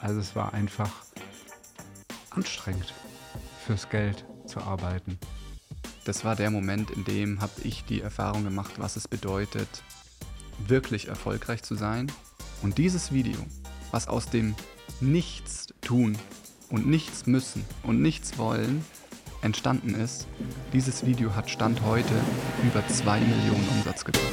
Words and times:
Also 0.00 0.20
es 0.20 0.36
war 0.36 0.54
einfach 0.54 0.90
anstrengend, 2.30 2.92
fürs 3.64 3.88
Geld 3.88 4.24
zu 4.46 4.60
arbeiten. 4.60 5.18
Das 6.04 6.24
war 6.24 6.36
der 6.36 6.50
Moment, 6.50 6.90
in 6.90 7.04
dem 7.04 7.40
habe 7.40 7.52
ich 7.64 7.84
die 7.84 8.00
Erfahrung 8.00 8.44
gemacht, 8.44 8.74
was 8.78 8.96
es 8.96 9.08
bedeutet, 9.08 9.68
wirklich 10.66 11.08
erfolgreich 11.08 11.62
zu 11.62 11.74
sein. 11.74 12.10
Und 12.62 12.78
dieses 12.78 13.12
Video, 13.12 13.38
was 13.90 14.08
aus 14.08 14.26
dem 14.26 14.54
Nichts 15.00 15.66
tun 15.82 16.16
und 16.70 16.86
nichts 16.86 17.26
müssen 17.26 17.64
und 17.82 18.00
nichts 18.00 18.38
wollen 18.38 18.84
entstanden 19.42 19.94
ist, 19.94 20.26
dieses 20.72 21.04
Video 21.04 21.34
hat 21.34 21.50
Stand 21.50 21.82
heute 21.82 22.14
über 22.64 22.86
2 22.86 23.20
Millionen 23.20 23.68
Umsatz 23.76 24.04
gebracht. 24.04 24.24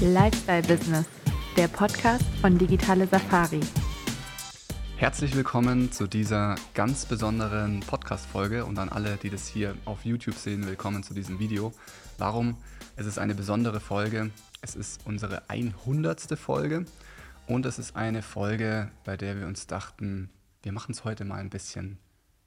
Lifestyle 0.00 0.62
Business, 0.62 1.06
der 1.56 1.68
Podcast 1.68 2.24
von 2.40 2.56
Digitale 2.56 3.06
Safari. 3.06 3.60
Herzlich 5.00 5.34
willkommen 5.34 5.90
zu 5.92 6.06
dieser 6.06 6.56
ganz 6.74 7.06
besonderen 7.06 7.80
Podcast-Folge 7.80 8.66
und 8.66 8.78
an 8.78 8.90
alle, 8.90 9.16
die 9.16 9.30
das 9.30 9.48
hier 9.48 9.74
auf 9.86 10.04
YouTube 10.04 10.34
sehen, 10.34 10.66
willkommen 10.66 11.02
zu 11.02 11.14
diesem 11.14 11.38
Video. 11.38 11.72
Warum? 12.18 12.58
Es 12.96 13.06
ist 13.06 13.18
eine 13.18 13.34
besondere 13.34 13.80
Folge. 13.80 14.30
Es 14.60 14.76
ist 14.76 15.06
unsere 15.06 15.48
100. 15.48 16.38
Folge 16.38 16.84
und 17.46 17.64
es 17.64 17.78
ist 17.78 17.96
eine 17.96 18.20
Folge, 18.20 18.90
bei 19.04 19.16
der 19.16 19.38
wir 19.38 19.46
uns 19.46 19.66
dachten, 19.66 20.28
wir 20.62 20.72
machen 20.72 20.92
es 20.92 21.02
heute 21.02 21.24
mal 21.24 21.40
ein 21.40 21.48
bisschen 21.48 21.96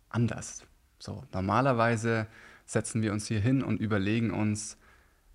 anders. 0.10 0.62
So, 1.00 1.24
normalerweise 1.34 2.28
setzen 2.68 3.02
wir 3.02 3.14
uns 3.14 3.26
hier 3.26 3.40
hin 3.40 3.64
und 3.64 3.82
überlegen 3.82 4.30
uns, 4.30 4.78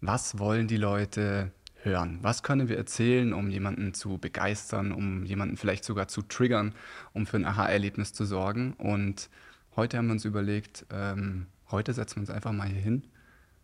was 0.01 0.39
wollen 0.39 0.69
die 0.69 0.77
Leute 0.77 1.51
hören? 1.89 2.19
Was 2.23 2.43
können 2.43 2.69
wir 2.69 2.77
erzählen, 2.77 3.33
um 3.33 3.51
jemanden 3.51 3.95
zu 3.95 4.19
begeistern, 4.19 4.93
um 4.93 5.25
jemanden 5.25 5.57
vielleicht 5.57 5.85
sogar 5.85 6.09
zu 6.09 6.23
triggern, 6.23 6.75
um 7.13 7.27
für 7.27 7.37
ein 7.37 7.45
Aha-Erlebnis 7.45 8.13
zu 8.13 8.25
sorgen? 8.25 8.75
Und 8.75 9.29
heute 9.77 9.99
haben 9.99 10.07
wir 10.07 10.13
uns 10.13 10.25
überlegt, 10.25 10.87
ähm, 10.91 11.47
heute 11.71 11.93
setzen 11.93 12.17
wir 12.17 12.21
uns 12.21 12.31
einfach 12.31 12.53
mal 12.53 12.69
hier 12.69 12.81
hin 12.81 13.03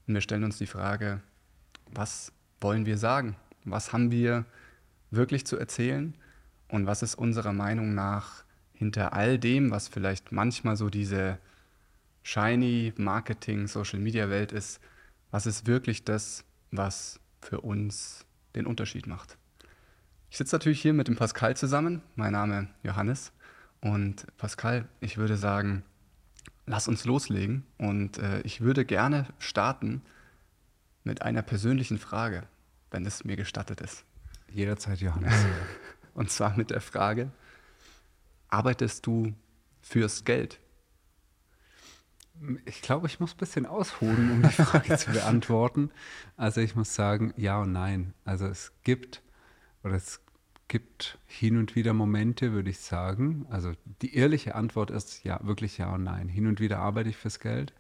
und 0.06 0.14
wir 0.14 0.20
stellen 0.20 0.44
uns 0.44 0.58
die 0.58 0.66
Frage, 0.66 1.20
was 1.92 2.32
wollen 2.60 2.86
wir 2.86 2.98
sagen? 2.98 3.36
Was 3.64 3.92
haben 3.92 4.10
wir 4.10 4.44
wirklich 5.10 5.46
zu 5.46 5.56
erzählen? 5.56 6.14
Und 6.68 6.86
was 6.86 7.02
ist 7.02 7.14
unserer 7.14 7.52
Meinung 7.52 7.94
nach 7.94 8.44
hinter 8.72 9.12
all 9.12 9.38
dem, 9.38 9.70
was 9.70 9.88
vielleicht 9.88 10.32
manchmal 10.32 10.76
so 10.76 10.90
diese 10.90 11.38
shiny 12.22 12.92
Marketing, 12.96 13.66
Social 13.66 14.00
Media 14.00 14.28
Welt 14.28 14.52
ist, 14.52 14.80
was 15.30 15.46
ist 15.46 15.66
wirklich 15.66 16.04
das, 16.04 16.44
was 16.70 17.20
für 17.44 17.60
uns 17.60 18.24
den 18.54 18.66
Unterschied 18.66 19.06
macht. 19.06 19.36
Ich 20.30 20.38
sitze 20.38 20.56
natürlich 20.56 20.80
hier 20.80 20.92
mit 20.92 21.08
dem 21.08 21.16
Pascal 21.16 21.56
zusammen. 21.56 22.02
Mein 22.16 22.32
Name 22.32 22.68
Johannes. 22.82 23.32
Und 23.80 24.26
Pascal, 24.36 24.88
ich 25.00 25.16
würde 25.16 25.36
sagen, 25.36 25.84
lass 26.66 26.88
uns 26.88 27.04
loslegen. 27.04 27.64
Und 27.78 28.18
äh, 28.18 28.40
ich 28.40 28.60
würde 28.60 28.84
gerne 28.84 29.28
starten 29.38 30.02
mit 31.04 31.22
einer 31.22 31.42
persönlichen 31.42 31.98
Frage, 31.98 32.44
wenn 32.90 33.06
es 33.06 33.24
mir 33.24 33.36
gestattet 33.36 33.80
ist. 33.80 34.04
Jederzeit, 34.50 35.00
Johannes. 35.00 35.34
Und 36.14 36.30
zwar 36.30 36.56
mit 36.56 36.70
der 36.70 36.80
Frage, 36.80 37.30
arbeitest 38.48 39.06
du 39.06 39.34
fürs 39.82 40.24
Geld? 40.24 40.60
Ich 42.64 42.82
glaube, 42.82 43.06
ich 43.06 43.20
muss 43.20 43.34
ein 43.34 43.38
bisschen 43.38 43.66
ausholen, 43.66 44.30
um 44.30 44.42
die 44.42 44.48
Frage 44.62 44.96
zu 44.96 45.12
beantworten. 45.12 45.90
Also 46.36 46.60
ich 46.60 46.74
muss 46.74 46.94
sagen, 46.94 47.32
ja 47.36 47.60
und 47.60 47.72
nein. 47.72 48.14
Also 48.24 48.46
es 48.46 48.72
gibt 48.82 49.22
oder 49.82 49.94
es 49.94 50.20
gibt 50.68 51.18
hin 51.26 51.56
und 51.56 51.76
wieder 51.76 51.92
Momente, 51.92 52.52
würde 52.52 52.70
ich 52.70 52.80
sagen. 52.80 53.46
Also 53.50 53.72
die 54.02 54.16
ehrliche 54.16 54.54
Antwort 54.54 54.90
ist 54.90 55.24
ja, 55.24 55.38
wirklich 55.42 55.78
ja 55.78 55.94
und 55.94 56.04
nein. 56.04 56.28
Hin 56.28 56.46
und 56.46 56.60
wieder 56.60 56.78
arbeite 56.78 57.10
ich 57.10 57.16
fürs 57.16 57.38
Geld. 57.38 57.72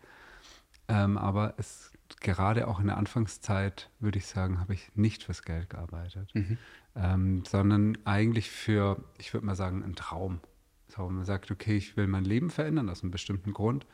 Ähm, 0.88 1.16
aber 1.16 1.54
es 1.56 1.90
gerade 2.20 2.68
auch 2.68 2.80
in 2.80 2.86
der 2.86 2.96
Anfangszeit, 2.96 3.90
würde 3.98 4.18
ich 4.18 4.26
sagen, 4.26 4.60
habe 4.60 4.74
ich 4.74 4.90
nicht 4.94 5.24
fürs 5.24 5.42
Geld 5.42 5.70
gearbeitet, 5.70 6.34
mhm. 6.34 6.58
ähm, 6.94 7.44
sondern 7.46 7.98
eigentlich 8.04 8.50
für, 8.50 9.02
ich 9.18 9.32
würde 9.32 9.46
mal 9.46 9.54
sagen, 9.54 9.82
einen 9.82 9.94
Traum. 9.94 10.40
So, 10.88 11.08
man 11.08 11.24
sagt, 11.24 11.50
okay, 11.50 11.76
ich 11.76 11.96
will 11.96 12.06
mein 12.06 12.24
Leben 12.24 12.50
verändern 12.50 12.88
aus 12.88 13.02
einem 13.02 13.10
bestimmten 13.10 13.52
Grund. 13.52 13.86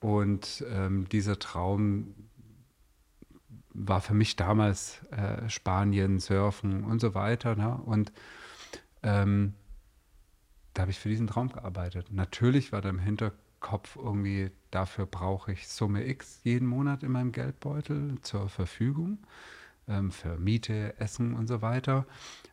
Und 0.00 0.64
ähm, 0.68 1.08
dieser 1.08 1.38
Traum 1.38 2.14
war 3.74 4.00
für 4.00 4.14
mich 4.14 4.36
damals 4.36 5.02
äh, 5.10 5.48
Spanien, 5.48 6.20
Surfen 6.20 6.84
und 6.84 7.00
so 7.00 7.14
weiter. 7.14 7.56
Ne? 7.56 7.76
Und 7.84 8.12
ähm, 9.02 9.54
da 10.72 10.82
habe 10.82 10.90
ich 10.90 10.98
für 10.98 11.08
diesen 11.08 11.26
Traum 11.26 11.48
gearbeitet. 11.48 12.10
Natürlich 12.10 12.72
war 12.72 12.80
da 12.80 12.88
im 12.88 12.98
Hinterkopf 12.98 13.96
irgendwie, 13.96 14.50
dafür 14.70 15.06
brauche 15.06 15.52
ich 15.52 15.68
Summe 15.68 16.06
X 16.06 16.40
jeden 16.44 16.68
Monat 16.68 17.02
in 17.02 17.12
meinem 17.12 17.32
Geldbeutel 17.32 18.18
zur 18.22 18.48
Verfügung 18.48 19.18
ähm, 19.88 20.10
für 20.10 20.38
Miete, 20.38 20.98
Essen 20.98 21.34
und 21.34 21.48
so 21.48 21.62
weiter. 21.62 22.06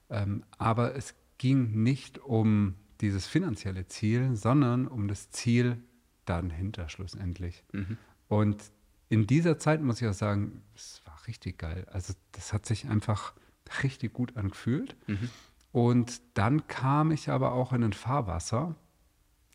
Ähm, 0.09 0.43
aber 0.57 0.95
es 0.95 1.15
ging 1.37 1.83
nicht 1.83 2.19
um 2.19 2.75
dieses 3.01 3.25
finanzielle 3.25 3.87
Ziel, 3.87 4.35
sondern 4.35 4.87
um 4.87 5.07
das 5.07 5.31
Ziel, 5.31 5.83
dann 6.25 6.49
hinter 6.49 6.89
schlussendlich. 6.89 7.63
Mhm. 7.71 7.97
Und 8.27 8.63
in 9.09 9.27
dieser 9.27 9.59
Zeit 9.59 9.81
muss 9.81 10.01
ich 10.01 10.07
auch 10.07 10.13
sagen, 10.13 10.63
es 10.75 11.01
war 11.05 11.27
richtig 11.27 11.57
geil. 11.57 11.85
Also 11.91 12.13
das 12.31 12.53
hat 12.53 12.65
sich 12.65 12.87
einfach 12.87 13.33
richtig 13.83 14.13
gut 14.13 14.37
angefühlt. 14.37 14.95
Mhm. 15.07 15.29
Und 15.71 16.21
dann 16.33 16.67
kam 16.67 17.11
ich 17.11 17.29
aber 17.29 17.53
auch 17.53 17.73
in 17.73 17.83
ein 17.83 17.93
Fahrwasser. 17.93 18.75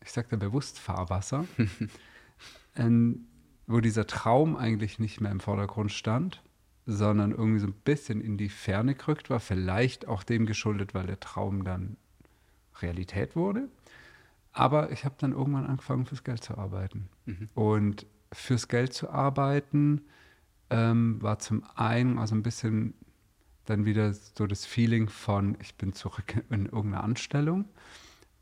Ich 0.03 0.13
sagte 0.13 0.37
bewusst 0.37 0.79
Fahrwasser, 0.79 1.47
ähm, 2.77 3.27
wo 3.67 3.81
dieser 3.81 4.07
Traum 4.07 4.57
eigentlich 4.57 4.99
nicht 4.99 5.21
mehr 5.21 5.31
im 5.31 5.41
Vordergrund 5.41 5.93
stand, 5.93 6.43
sondern 6.87 7.33
irgendwie 7.33 7.61
so 7.61 7.67
ein 7.67 7.73
bisschen 7.73 8.21
in 8.21 8.37
die 8.37 8.49
Ferne 8.49 8.95
gerückt 8.95 9.29
war. 9.31 9.41
Vielleicht 9.41 10.07
auch 10.07 10.23
dem 10.23 10.47
geschuldet, 10.47 10.95
weil 10.95 11.07
der 11.07 11.21
Traum 11.21 11.65
dann 11.65 11.97
Realität 12.81 13.37
wurde. 13.37 13.69
Aber 14.57 14.91
ich 14.91 15.05
habe 15.05 15.15
dann 15.19 15.33
irgendwann 15.33 15.67
angefangen, 15.67 16.07
fürs 16.07 16.25
Geld 16.25 16.43
zu 16.43 16.57
arbeiten. 16.57 17.11
Mhm. 17.27 17.51
Und 17.55 18.07
fürs 18.33 18.69
Geld 18.69 18.95
zu 18.95 19.11
arbeiten 19.11 20.01
ähm, 20.71 21.21
war 21.21 21.39
zum 21.39 21.63
einen 21.75 22.19
also 22.19 22.35
ein 22.35 22.43
bisschen 22.43 22.95
dann 23.67 23.85
wieder 23.85 24.15
so 24.15 24.47
das 24.47 24.65
Feeling 24.65 25.11
von, 25.11 25.59
ich 25.61 25.75
bin 25.75 25.93
zurück 25.93 26.43
in 26.51 26.65
irgendeiner 26.65 27.05
Anstellung, 27.05 27.67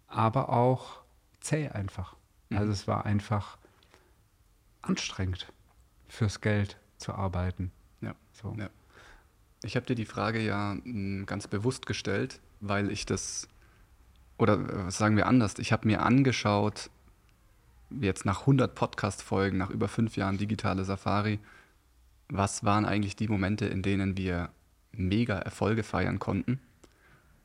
aber 0.07 0.51
auch 0.51 1.03
zäh 1.41 1.69
einfach. 1.71 2.15
Mhm. 2.49 2.59
Also 2.59 2.73
es 2.73 2.87
war 2.87 3.05
einfach 3.05 3.59
anstrengend, 4.83 5.53
fürs 6.09 6.41
Geld 6.41 6.79
zu 6.97 7.13
arbeiten. 7.13 7.73
Ja. 8.03 8.15
So. 8.31 8.55
ja. 8.57 8.71
Ich 9.65 9.75
habe 9.75 9.87
dir 9.87 9.97
die 9.97 10.07
Frage 10.07 10.41
ja 10.41 10.77
hm, 10.81 11.27
ganz 11.27 11.49
bewusst 11.49 11.87
gestellt, 11.87 12.41
weil 12.61 12.93
ich 12.93 13.05
das 13.05 13.49
oder 14.39 14.87
äh, 14.87 14.91
sagen 14.91 15.17
wir 15.17 15.27
anders, 15.27 15.59
ich 15.59 15.73
habe 15.73 15.87
mir 15.87 16.03
angeschaut, 16.03 16.91
jetzt 17.91 18.25
nach 18.25 18.41
100 18.41 18.75
Podcast-Folgen, 18.75 19.59
nach 19.59 19.71
über 19.71 19.89
fünf 19.89 20.17
Jahren 20.17 20.39
digitale 20.39 20.85
Safari, 20.85 21.39
was 22.29 22.65
waren 22.65 22.85
eigentlich 22.85 23.17
die 23.17 23.29
Momente, 23.29 23.67
in 23.67 23.83
denen 23.83 24.17
wir 24.17 24.51
mega 24.93 25.39
Erfolge 25.39 25.83
feiern 25.83 26.19
konnten 26.19 26.61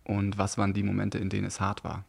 und 0.03 0.37
was 0.37 0.57
waren 0.57 0.73
die 0.73 0.83
Momente, 0.83 1.17
in 1.17 1.29
denen 1.29 1.45
es 1.45 1.59
hart 1.59 1.83
war. 1.83 2.05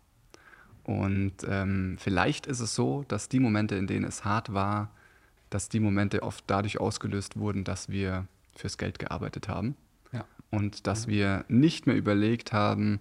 Und 0.84 1.34
ähm, 1.46 1.96
vielleicht 1.98 2.46
ist 2.46 2.60
es 2.60 2.74
so, 2.74 3.04
dass 3.08 3.28
die 3.28 3.40
Momente, 3.40 3.76
in 3.76 3.86
denen 3.86 4.04
es 4.04 4.24
hart 4.24 4.52
war, 4.52 4.90
dass 5.50 5.68
die 5.68 5.80
Momente 5.80 6.22
oft 6.22 6.44
dadurch 6.46 6.80
ausgelöst 6.80 7.38
wurden, 7.38 7.64
dass 7.64 7.88
wir 7.88 8.26
fürs 8.54 8.78
Geld 8.78 8.98
gearbeitet 8.98 9.48
haben 9.48 9.76
ja. 10.12 10.24
und 10.50 10.86
dass 10.86 11.06
ja. 11.06 11.10
wir 11.10 11.44
nicht 11.48 11.86
mehr 11.86 11.96
überlegt 11.96 12.52
haben, 12.52 13.00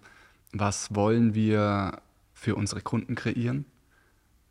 was 0.52 0.94
wollen 0.96 1.34
wir 1.34 2.02
für 2.34 2.56
unsere 2.56 2.82
Kunden 2.82 3.16
kreieren, 3.16 3.66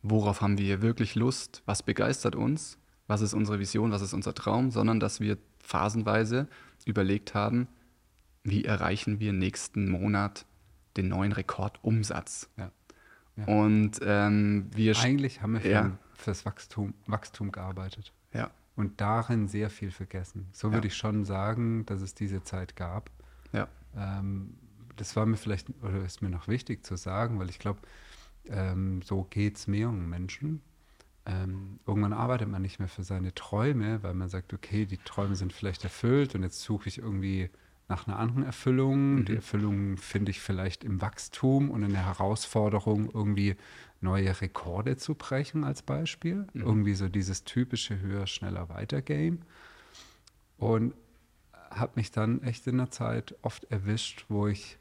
worauf 0.01 0.41
haben 0.41 0.57
wir 0.57 0.81
wirklich 0.81 1.15
Lust, 1.15 1.61
was 1.65 1.83
begeistert 1.83 2.35
uns, 2.35 2.77
was 3.07 3.21
ist 3.21 3.33
unsere 3.33 3.59
Vision, 3.59 3.91
was 3.91 4.01
ist 4.01 4.13
unser 4.13 4.33
Traum, 4.33 4.71
sondern 4.71 4.99
dass 4.99 5.19
wir 5.19 5.37
phasenweise 5.59 6.47
überlegt 6.85 7.33
haben, 7.33 7.67
wie 8.43 8.63
erreichen 8.63 9.19
wir 9.19 9.33
nächsten 9.33 9.89
Monat 9.89 10.45
den 10.95 11.09
neuen 11.09 11.31
Rekordumsatz. 11.31 12.49
Ja. 12.57 12.71
Ja. 13.35 13.45
Und 13.45 13.99
ähm, 14.03 14.69
wir 14.73 14.97
eigentlich 14.99 15.41
haben 15.41 15.63
wir 15.63 15.69
ja. 15.69 15.97
fürs 16.13 16.45
Wachstum, 16.45 16.93
Wachstum 17.07 17.51
gearbeitet. 17.51 18.13
Ja. 18.33 18.51
Und 18.75 19.01
darin 19.01 19.47
sehr 19.47 19.69
viel 19.69 19.91
vergessen. 19.91 20.47
So 20.51 20.71
würde 20.71 20.87
ich 20.87 20.95
schon 20.95 21.25
sagen, 21.25 21.85
dass 21.85 22.01
es 22.01 22.15
diese 22.15 22.43
Zeit 22.43 22.75
gab. 22.75 23.09
Ja. 23.51 23.67
Ähm, 23.95 24.55
das 24.99 25.15
war 25.15 25.25
mir 25.25 25.37
vielleicht, 25.37 25.69
oder 25.81 26.03
ist 26.03 26.21
mir 26.21 26.29
noch 26.29 26.47
wichtig 26.47 26.85
zu 26.85 26.95
sagen, 26.97 27.39
weil 27.39 27.49
ich 27.49 27.59
glaube, 27.59 27.79
ähm, 28.47 29.01
so 29.01 29.23
geht 29.29 29.57
es 29.57 29.67
mehreren 29.67 30.09
Menschen. 30.09 30.61
Ähm, 31.25 31.79
irgendwann 31.85 32.13
arbeitet 32.13 32.49
man 32.49 32.61
nicht 32.61 32.79
mehr 32.79 32.87
für 32.87 33.03
seine 33.03 33.33
Träume, 33.33 34.01
weil 34.03 34.13
man 34.13 34.29
sagt, 34.29 34.53
okay, 34.53 34.85
die 34.85 34.97
Träume 34.97 35.35
sind 35.35 35.53
vielleicht 35.53 35.83
erfüllt 35.83 36.35
und 36.35 36.43
jetzt 36.43 36.61
suche 36.61 36.89
ich 36.89 36.97
irgendwie 36.97 37.49
nach 37.87 38.07
einer 38.07 38.19
anderen 38.19 38.43
Erfüllung. 38.43 39.25
Die 39.25 39.35
Erfüllung 39.35 39.97
finde 39.97 40.31
ich 40.31 40.39
vielleicht 40.39 40.83
im 40.83 41.01
Wachstum 41.01 41.71
und 41.71 41.83
in 41.83 41.91
der 41.91 42.05
Herausforderung, 42.05 43.09
irgendwie 43.11 43.55
neue 44.01 44.39
Rekorde 44.41 44.97
zu 44.97 45.15
brechen, 45.15 45.63
als 45.63 45.81
Beispiel. 45.81 46.47
Irgendwie 46.53 46.93
so 46.93 47.09
dieses 47.09 47.43
typische 47.43 47.99
höher, 47.99 48.27
schneller, 48.27 48.69
weiter 48.69 49.01
Game. 49.01 49.39
Und 50.57 50.93
habe 51.71 51.93
mich 51.95 52.11
dann 52.11 52.41
echt 52.43 52.67
in 52.67 52.77
der 52.77 52.91
Zeit 52.91 53.35
oft 53.41 53.65
erwischt, 53.65 54.25
wo 54.29 54.47
ich 54.47 54.77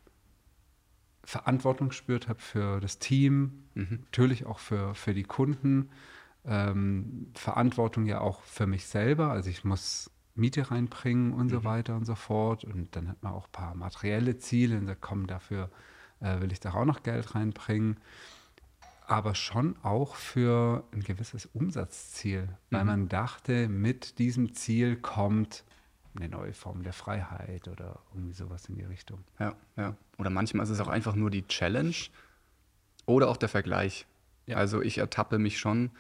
Verantwortung 1.29 1.91
gespürt 1.91 2.27
habe 2.27 2.41
für 2.41 2.81
das 2.81 2.99
Team, 2.99 3.65
natürlich 3.75 4.47
auch 4.47 4.59
für, 4.59 4.95
für 4.95 5.13
die 5.13 5.25
Kunden, 5.25 5.91
ähm, 6.47 7.31
Verantwortung 7.35 8.07
ja 8.07 8.23
auch 8.23 8.41
für 8.45 8.67
mich 8.67 8.87
selber. 8.87 9.31
Also 9.31 9.51
ich 9.51 9.63
muss 9.63 10.11
Miete 10.35 10.71
reinbringen 10.71 11.35
und 11.35 11.51
so 11.51 11.65
weiter 11.65 11.97
und 11.97 12.07
so 12.07 12.15
fort. 12.15 12.65
Und 12.65 12.97
dann 12.97 13.09
hat 13.09 13.23
man 13.23 13.35
auch 13.35 13.45
ein 13.45 13.53
paar 13.53 13.75
materielle 13.75 14.39
Ziele 14.39 14.79
und 14.79 14.87
sagt, 14.87 15.03
komm, 15.03 15.27
dafür 15.27 15.71
äh, 16.21 16.41
will 16.41 16.51
ich 16.51 16.61
da 16.61 16.73
auch 16.73 16.87
noch 16.87 17.03
Geld 17.03 17.35
reinbringen. 17.35 17.99
Aber 19.07 19.35
schon 19.35 19.77
auch 19.83 20.15
für 20.15 20.83
ein 20.95 21.03
gewisses 21.03 21.45
Umsatzziel, 21.45 22.49
weil 22.71 22.87
man 22.87 23.11
dachte, 23.11 23.69
mit 23.69 24.19
diesem 24.19 24.55
Ziel 24.55 24.97
kommt 24.97 25.63
eine 26.17 26.29
neue 26.29 26.53
Form 26.53 26.83
der 26.83 26.93
Freiheit 26.93 27.69
oder 27.69 28.01
irgendwie 28.13 28.33
sowas 28.35 28.67
in 28.69 28.75
die 28.77 28.85
Richtung. 28.85 29.25
Ja, 29.39 29.55
ja. 29.77 29.97
Oder 30.19 30.31
manchmal 30.31 30.65
ist 30.65 30.71
es 30.71 30.81
auch 30.81 30.89
einfach 30.89 31.15
nur 31.15 31.31
die 31.31 31.47
Challenge 31.47 31.95
oder 33.07 33.29
auch 33.29 33.37
der 33.37 33.49
Vergleich. 33.49 34.07
Ja. 34.47 34.57
Also 34.57 34.83
ich 34.83 34.99
ertappe 34.99 35.39
mich 35.39 35.59
schon, 35.59 35.91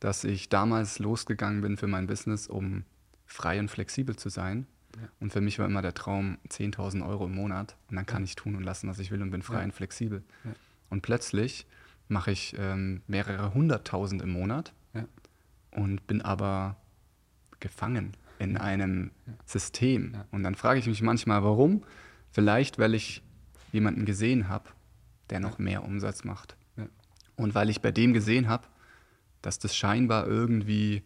dass 0.00 0.24
ich 0.24 0.48
damals 0.48 0.98
losgegangen 0.98 1.60
bin 1.62 1.76
für 1.76 1.86
mein 1.86 2.06
Business, 2.06 2.46
um 2.46 2.84
frei 3.26 3.58
und 3.58 3.70
flexibel 3.70 4.16
zu 4.16 4.28
sein. 4.28 4.66
Ja. 5.00 5.08
Und 5.20 5.32
für 5.32 5.40
mich 5.40 5.58
war 5.58 5.66
immer 5.66 5.82
der 5.82 5.94
Traum 5.94 6.38
10.000 6.48 7.06
Euro 7.06 7.26
im 7.26 7.34
Monat 7.34 7.76
und 7.90 7.96
dann 7.96 8.06
kann 8.06 8.22
ich 8.22 8.36
tun 8.36 8.54
und 8.54 8.62
lassen, 8.62 8.88
was 8.88 8.98
ich 8.98 9.10
will 9.10 9.22
und 9.22 9.30
bin 9.30 9.42
frei 9.42 9.58
Ja. 9.58 9.64
und 9.64 9.72
flexibel. 9.72 10.22
Ja. 10.44 10.52
Und 10.90 11.02
plötzlich 11.02 11.66
mache 12.08 12.30
ich 12.30 12.54
ähm, 12.58 13.02
mehrere 13.08 13.54
hunderttausend 13.54 14.22
im 14.22 14.30
Monat 14.30 14.72
Ja. 14.92 15.06
und 15.72 16.06
bin 16.06 16.22
aber 16.22 16.76
gefangen 17.60 18.12
in 18.38 18.56
einem 18.56 19.10
System. 19.46 20.12
Ja. 20.14 20.26
Und 20.30 20.42
dann 20.42 20.54
frage 20.54 20.80
ich 20.80 20.86
mich 20.86 21.02
manchmal, 21.02 21.42
warum? 21.42 21.84
Vielleicht, 22.30 22.78
weil 22.78 22.94
ich 22.94 23.22
jemanden 23.72 24.04
gesehen 24.04 24.48
habe, 24.48 24.70
der 25.30 25.40
noch 25.40 25.58
mehr 25.58 25.84
Umsatz 25.84 26.24
macht. 26.24 26.56
Ja. 26.76 26.86
Und 27.36 27.54
weil 27.54 27.70
ich 27.70 27.80
bei 27.80 27.90
dem 27.90 28.12
gesehen 28.12 28.48
habe, 28.48 28.66
dass 29.42 29.58
das 29.58 29.76
scheinbar 29.76 30.26
irgendwie 30.26 31.02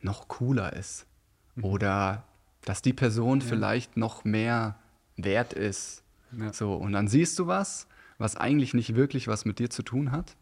noch 0.00 0.28
cooler 0.28 0.72
ist. 0.72 1.06
Mhm. 1.54 1.64
Oder 1.64 2.24
dass 2.62 2.82
die 2.82 2.92
Person 2.92 3.42
vielleicht 3.42 3.96
noch 3.96 4.24
mehr 4.24 4.78
wert 5.16 5.52
ist. 5.52 6.02
Ja. 6.38 6.52
So, 6.52 6.74
und 6.74 6.92
dann 6.92 7.08
siehst 7.08 7.38
du 7.38 7.46
was, 7.46 7.86
was 8.18 8.36
eigentlich 8.36 8.74
nicht 8.74 8.94
wirklich 8.94 9.28
was 9.28 9.44
mit 9.44 9.58
dir 9.58 9.70
zu 9.70 9.82
tun 9.82 10.10
hat, 10.10 10.36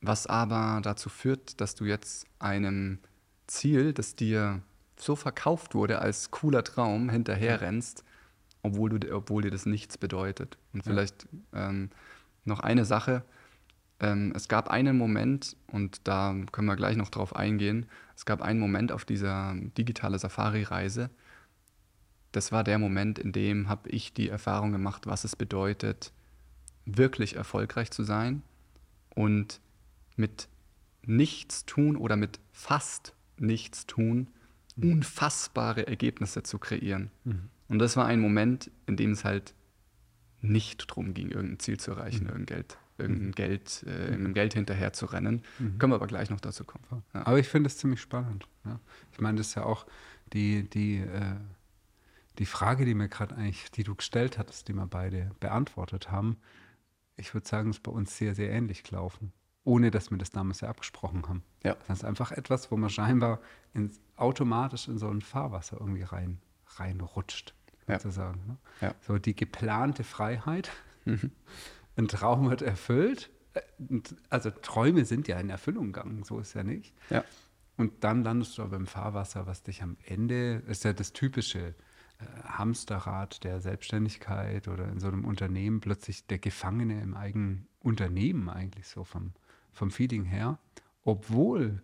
was 0.00 0.26
aber 0.26 0.80
dazu 0.82 1.08
führt, 1.08 1.60
dass 1.60 1.74
du 1.74 1.84
jetzt 1.84 2.26
einem 2.38 2.98
Ziel, 3.46 3.92
das 3.92 4.14
dir 4.14 4.62
so 4.96 5.16
verkauft 5.16 5.74
wurde 5.74 6.00
als 6.00 6.30
cooler 6.30 6.64
Traum, 6.64 7.08
hinterherrennst, 7.08 8.04
obwohl, 8.62 8.90
du, 8.90 9.14
obwohl 9.14 9.42
dir 9.42 9.50
das 9.50 9.66
nichts 9.66 9.98
bedeutet. 9.98 10.58
Und 10.72 10.84
vielleicht 10.84 11.26
ähm, 11.52 11.90
noch 12.44 12.60
eine 12.60 12.84
Sache. 12.84 13.24
Ähm, 14.00 14.32
es 14.34 14.48
gab 14.48 14.68
einen 14.68 14.96
Moment, 14.96 15.56
und 15.66 16.00
da 16.04 16.34
können 16.52 16.68
wir 16.68 16.76
gleich 16.76 16.96
noch 16.96 17.08
drauf 17.08 17.34
eingehen, 17.34 17.86
es 18.16 18.24
gab 18.24 18.42
einen 18.42 18.60
Moment 18.60 18.92
auf 18.92 19.04
dieser 19.04 19.54
digitale 19.76 20.18
Safari-Reise, 20.18 21.10
das 22.32 22.50
war 22.50 22.64
der 22.64 22.78
Moment, 22.78 23.18
in 23.18 23.32
dem 23.32 23.68
habe 23.68 23.90
ich 23.90 24.14
die 24.14 24.28
Erfahrung 24.28 24.72
gemacht, 24.72 25.06
was 25.06 25.24
es 25.24 25.36
bedeutet, 25.36 26.12
wirklich 26.86 27.36
erfolgreich 27.36 27.90
zu 27.90 28.02
sein 28.04 28.42
und 29.14 29.60
mit 30.16 30.48
nichts 31.04 31.66
tun 31.66 31.96
oder 31.96 32.16
mit 32.16 32.40
fast 32.52 33.14
nichts 33.38 33.86
tun 33.86 34.28
unfassbare 34.76 35.86
Ergebnisse 35.86 36.42
zu 36.42 36.58
kreieren. 36.58 37.10
Und 37.68 37.78
das 37.78 37.96
war 37.96 38.06
ein 38.06 38.20
Moment, 38.20 38.70
in 38.86 38.96
dem 38.96 39.12
es 39.12 39.24
halt 39.24 39.54
nicht 40.40 40.90
darum 40.90 41.14
ging, 41.14 41.30
irgendein 41.30 41.58
Ziel 41.60 41.78
zu 41.78 41.92
erreichen, 41.92 42.26
irgendein 42.26 42.46
Geld, 42.46 42.78
irgendein 42.98 43.32
Geld, 43.32 43.84
äh, 43.86 44.06
irgendeinem 44.06 44.34
Geld 44.34 44.54
hinterher 44.54 44.92
zu 44.92 45.06
rennen. 45.06 45.42
Können 45.78 45.92
wir 45.92 45.96
aber 45.96 46.06
gleich 46.06 46.30
noch 46.30 46.40
dazu 46.40 46.64
kommen. 46.64 46.84
Ja. 47.14 47.26
Aber 47.26 47.38
ich 47.38 47.48
finde 47.48 47.68
es 47.68 47.78
ziemlich 47.78 48.00
spannend. 48.00 48.48
Ja. 48.64 48.80
Ich 49.12 49.20
meine, 49.20 49.38
das 49.38 49.48
ist 49.48 49.54
ja 49.54 49.64
auch 49.64 49.86
die, 50.32 50.68
die, 50.68 50.98
äh, 50.98 51.36
die 52.38 52.46
Frage, 52.46 52.84
die 52.84 52.94
mir 52.94 53.08
gerade 53.08 53.36
eigentlich, 53.36 53.70
die 53.70 53.84
du 53.84 53.94
gestellt 53.94 54.38
hattest, 54.38 54.68
die 54.68 54.72
wir 54.72 54.86
beide 54.86 55.30
beantwortet 55.38 56.10
haben. 56.10 56.38
Ich 57.16 57.34
würde 57.34 57.46
sagen, 57.46 57.70
es 57.70 57.76
ist 57.76 57.82
bei 57.82 57.92
uns 57.92 58.16
sehr, 58.16 58.34
sehr 58.34 58.50
ähnlich 58.50 58.82
gelaufen. 58.82 59.32
Ohne 59.64 59.90
dass 59.92 60.10
wir 60.10 60.18
das 60.18 60.30
damals 60.30 60.60
ja 60.60 60.68
abgesprochen 60.68 61.28
haben. 61.28 61.42
Ja. 61.62 61.76
Das 61.86 61.98
ist 61.98 62.04
einfach 62.04 62.32
etwas, 62.32 62.70
wo 62.70 62.76
man 62.76 62.90
scheinbar 62.90 63.40
ins, 63.74 64.00
automatisch 64.16 64.88
in 64.88 64.98
so 64.98 65.08
ein 65.08 65.20
Fahrwasser 65.20 65.76
irgendwie 65.80 66.02
rein, 66.02 66.40
reinrutscht, 66.76 67.54
Ja. 67.86 67.98
sozusagen. 68.00 68.40
Ne? 68.46 68.56
Ja. 68.80 68.94
So 69.00 69.18
die 69.18 69.36
geplante 69.36 70.02
Freiheit. 70.04 70.70
Ein 71.96 72.08
Traum 72.08 72.48
wird 72.50 72.62
erfüllt. 72.62 73.30
Äh, 73.54 73.60
Also 74.30 74.50
Träume 74.50 75.04
sind 75.04 75.28
ja 75.28 75.38
in 75.38 75.50
Erfüllung 75.50 75.92
gegangen, 75.92 76.22
so 76.24 76.38
ist 76.40 76.54
ja 76.54 76.62
nicht. 76.64 76.94
Ja. 77.10 77.24
Und 77.76 78.04
dann 78.04 78.22
landest 78.24 78.58
du 78.58 78.62
aber 78.62 78.76
im 78.76 78.86
Fahrwasser, 78.86 79.46
was 79.46 79.62
dich 79.62 79.82
am 79.82 79.96
Ende, 80.06 80.62
ist 80.66 80.84
ja 80.84 80.92
das 80.92 81.12
typische 81.12 81.68
äh, 82.18 82.24
Hamsterrad 82.44 83.44
der 83.44 83.60
Selbstständigkeit 83.60 84.68
oder 84.68 84.88
in 84.88 85.00
so 85.00 85.08
einem 85.08 85.24
Unternehmen 85.24 85.80
plötzlich 85.80 86.26
der 86.26 86.38
Gefangene 86.38 87.00
im 87.02 87.14
eigenen 87.14 87.66
Unternehmen 87.80 88.48
eigentlich 88.48 88.86
so 88.88 89.04
vom, 89.04 89.32
vom 89.72 89.90
Feeling 89.90 90.24
her. 90.24 90.58
Obwohl 91.04 91.82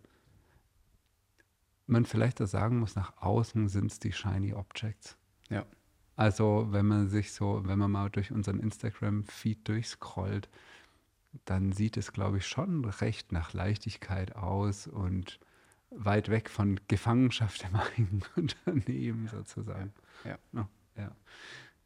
man 1.86 2.04
vielleicht 2.04 2.40
auch 2.40 2.46
sagen 2.46 2.78
muss, 2.78 2.94
nach 2.94 3.16
außen 3.16 3.68
sind 3.68 3.90
es 3.90 3.98
die 3.98 4.12
shiny 4.12 4.52
Objects. 4.52 5.16
Ja. 5.48 5.64
Also 6.16 6.68
wenn 6.70 6.86
man 6.86 7.08
sich 7.08 7.32
so, 7.32 7.62
wenn 7.64 7.78
man 7.78 7.90
mal 7.90 8.10
durch 8.10 8.32
unseren 8.32 8.60
Instagram-Feed 8.60 9.66
durchscrollt, 9.66 10.48
dann 11.44 11.72
sieht 11.72 11.96
es, 11.96 12.12
glaube 12.12 12.38
ich, 12.38 12.46
schon 12.46 12.84
recht 12.84 13.32
nach 13.32 13.52
Leichtigkeit 13.52 14.36
aus 14.36 14.86
und 14.86 15.38
weit 15.90 16.28
weg 16.28 16.50
von 16.50 16.80
Gefangenschaft 16.88 17.64
im 17.64 17.76
eigenen 17.96 18.22
Unternehmen 18.36 19.28
sozusagen. 19.28 19.92
Ja. 20.24 20.38
Ja, 20.52 20.68
ja, 20.96 21.16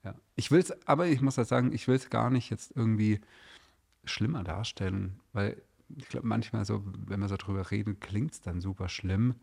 ja. 0.04 0.14
Ich 0.34 0.50
will 0.50 0.60
es, 0.60 0.86
aber 0.86 1.06
ich 1.06 1.20
muss 1.20 1.38
auch 1.38 1.44
sagen, 1.44 1.72
ich 1.72 1.86
will 1.86 1.96
es 1.96 2.10
gar 2.10 2.30
nicht 2.30 2.50
jetzt 2.50 2.74
irgendwie 2.74 3.20
schlimmer 4.04 4.42
darstellen, 4.42 5.20
weil 5.32 5.62
ich 5.96 6.08
glaube, 6.08 6.26
manchmal 6.26 6.64
so, 6.64 6.82
wenn 7.06 7.20
man 7.20 7.28
so 7.28 7.36
drüber 7.36 7.70
redet, 7.70 8.00
klingt 8.00 8.32
es 8.32 8.40
dann 8.40 8.60
super 8.60 8.88
schlimm. 8.88 9.34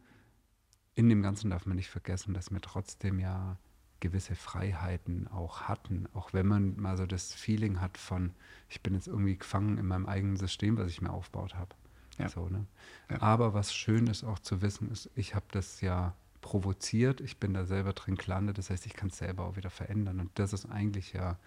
In 0.96 1.10
dem 1.10 1.22
Ganzen 1.22 1.50
darf 1.50 1.66
man 1.66 1.76
nicht 1.76 1.90
vergessen, 1.90 2.34
dass 2.34 2.52
wir 2.52 2.62
trotzdem 2.62 3.20
ja 3.20 3.58
gewisse 4.00 4.36
Freiheiten 4.36 5.28
auch 5.28 5.64
hatten, 5.64 6.08
auch 6.14 6.34
wenn 6.34 6.48
man 6.48 6.80
mal 6.80 6.98
so 6.98 7.06
das 7.06 7.34
Feeling 7.34 7.82
hat 7.82 7.98
von, 7.98 8.32
ich 8.70 8.82
bin 8.82 8.94
jetzt 8.94 9.08
irgendwie 9.08 9.38
gefangen 9.38 9.78
in 9.78 9.88
meinem 9.88 10.06
eigenen 10.06 10.38
System, 10.38 10.78
was 10.78 10.90
ich 10.90 11.02
mir 11.02 11.12
aufgebaut 11.12 11.56
habe. 11.56 11.76
Ja. 12.18 12.30
So, 12.30 12.48
ne? 12.50 12.66
Ja. 13.10 13.22
Aber 13.22 13.54
was 13.54 13.74
schön 13.74 14.08
ist 14.08 14.24
auch 14.24 14.40
zu 14.40 14.62
wissen, 14.62 14.92
ist, 14.92 15.10
ich 15.16 15.36
habe 15.36 15.46
das 15.52 15.82
ja 15.82 16.16
provoziert, 16.42 17.22
ich 17.22 17.38
bin 17.38 17.54
da 17.54 17.66
selber 17.66 17.94
drin 17.94 18.16
gelandet, 18.16 18.58
das 18.58 18.70
heißt, 18.70 18.86
ich 18.86 18.94
kann 18.94 19.10
es 19.10 19.18
selber 19.18 19.46
auch 19.46 19.58
wieder 19.58 19.70
verändern 19.70 20.20
und 20.20 20.32
das 20.36 20.54
ist 20.54 20.66
eigentlich 20.66 21.14
ja 21.14 21.38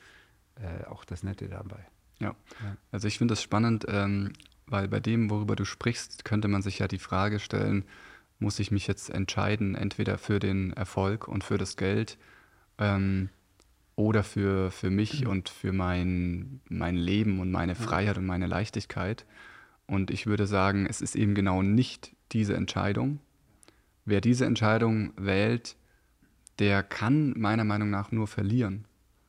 äh, 0.56 0.84
auch 0.84 1.04
das 1.04 1.22
Nette 1.22 1.48
dabei. 1.48 1.86
Ja. 2.18 2.34
Ja. 2.62 2.76
Also 2.90 3.08
ich 3.08 3.18
finde 3.18 3.32
das 3.32 3.42
spannend, 3.42 3.86
ähm, 3.88 4.32
weil 4.66 4.88
bei 4.88 5.00
dem, 5.00 5.30
worüber 5.30 5.56
du 5.56 5.64
sprichst, 5.64 6.24
könnte 6.24 6.48
man 6.48 6.62
sich 6.62 6.78
ja 6.78 6.88
die 6.88 6.98
Frage 6.98 7.38
stellen, 7.38 7.84
muss 8.38 8.58
ich 8.58 8.70
mich 8.70 8.86
jetzt 8.86 9.10
entscheiden, 9.10 9.74
entweder 9.74 10.18
für 10.18 10.38
den 10.38 10.72
Erfolg 10.72 11.28
und 11.28 11.44
für 11.44 11.58
das 11.58 11.76
Geld 11.76 12.18
ähm, 12.78 13.28
oder 13.96 14.24
für, 14.24 14.70
für 14.70 14.90
mich 14.90 15.26
und 15.26 15.48
für 15.48 15.72
mein, 15.72 16.60
mein 16.68 16.96
Leben 16.96 17.40
und 17.40 17.50
meine 17.50 17.74
Freiheit 17.74 18.18
und 18.18 18.26
meine 18.26 18.46
Leichtigkeit. 18.46 19.24
Und 19.86 20.10
ich 20.10 20.26
würde 20.26 20.46
sagen, 20.46 20.86
es 20.86 21.00
ist 21.00 21.14
eben 21.14 21.34
genau 21.34 21.62
nicht 21.62 22.14
diese 22.32 22.54
Entscheidung. 22.54 23.20
Wer 24.04 24.20
diese 24.20 24.46
Entscheidung 24.46 25.12
wählt, 25.16 25.76
der 26.58 26.82
kann 26.82 27.34
meiner 27.36 27.64
Meinung 27.64 27.90
nach 27.90 28.10
nur 28.10 28.26
verlieren. 28.26 28.86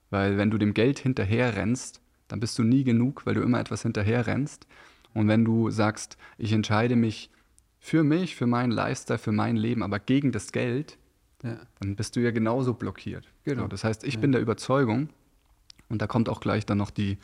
Weil 0.10 0.38
wenn 0.38 0.52
du 0.52 0.58
dem 0.58 0.74
Geld 0.74 1.00
hinterher 1.00 1.56
rennst, 1.56 2.02
dann 2.28 2.40
bist 2.40 2.58
du 2.58 2.64
nie 2.64 2.84
genug, 2.84 3.26
weil 3.26 3.36
du 3.36 3.42
immer 3.42 3.60
etwas 3.60 3.82
hinterher 3.82 4.26
rennst. 4.26 4.68
Und 5.14 5.28
wenn 5.28 5.46
du 5.46 5.70
sagst, 5.70 6.18
ich 6.38 6.52
entscheide 6.54 6.96
mich 6.96 7.30
für 7.80 8.04
mich, 8.04 8.36
für 8.36 8.48
meinen 8.48 8.72
Lifestyle, 8.72 9.20
für 9.20 9.32
mein 9.32 9.56
Leben, 9.58 9.84
aber 9.84 10.00
gegen 10.00 10.32
das 10.32 10.52
Geld, 10.52 10.98
Ja. 11.44 11.60
dann 11.80 11.96
bist 11.96 12.16
du 12.16 12.22
ja 12.22 12.32
genauso 12.32 12.74
blockiert. 12.74 13.28
Genau. 13.44 13.64
So, 13.64 13.68
das 13.68 13.84
heißt, 13.84 14.04
ich 14.06 14.20
bin 14.20 14.32
der 14.32 14.42
Überzeugung, 14.42 15.10
und 15.90 16.02
da 16.02 16.08
kommt 16.08 16.30
auch 16.30 16.40
gleich 16.40 16.66
dann 16.66 16.78
noch 16.78 16.90
die, 16.90 17.18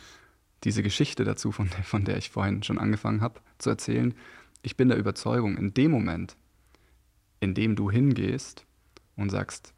diese 0.65 0.83
Geschichte 0.83 1.23
dazu, 1.23 1.51
von 1.51 1.69
der, 1.69 1.83
von 1.83 2.03
der 2.05 2.17
ich 2.17 2.29
vorhin 2.29 2.61
schon 2.63 2.77
angefangen 2.77 3.21
habe 3.21 3.39
zu 3.57 3.69
erzählen. 3.69 4.13
Ich 4.61 4.75
bin 4.75 4.89
der 4.89 4.97
Überzeugung, 4.97 5.57
in 5.57 5.73
dem 5.73 5.91
Moment, 5.91 6.35
in 7.39 7.53
dem 7.53 7.75
du 7.77 7.89
hingehst 7.89 8.65
und 9.15 9.29
sagst, 9.29 9.73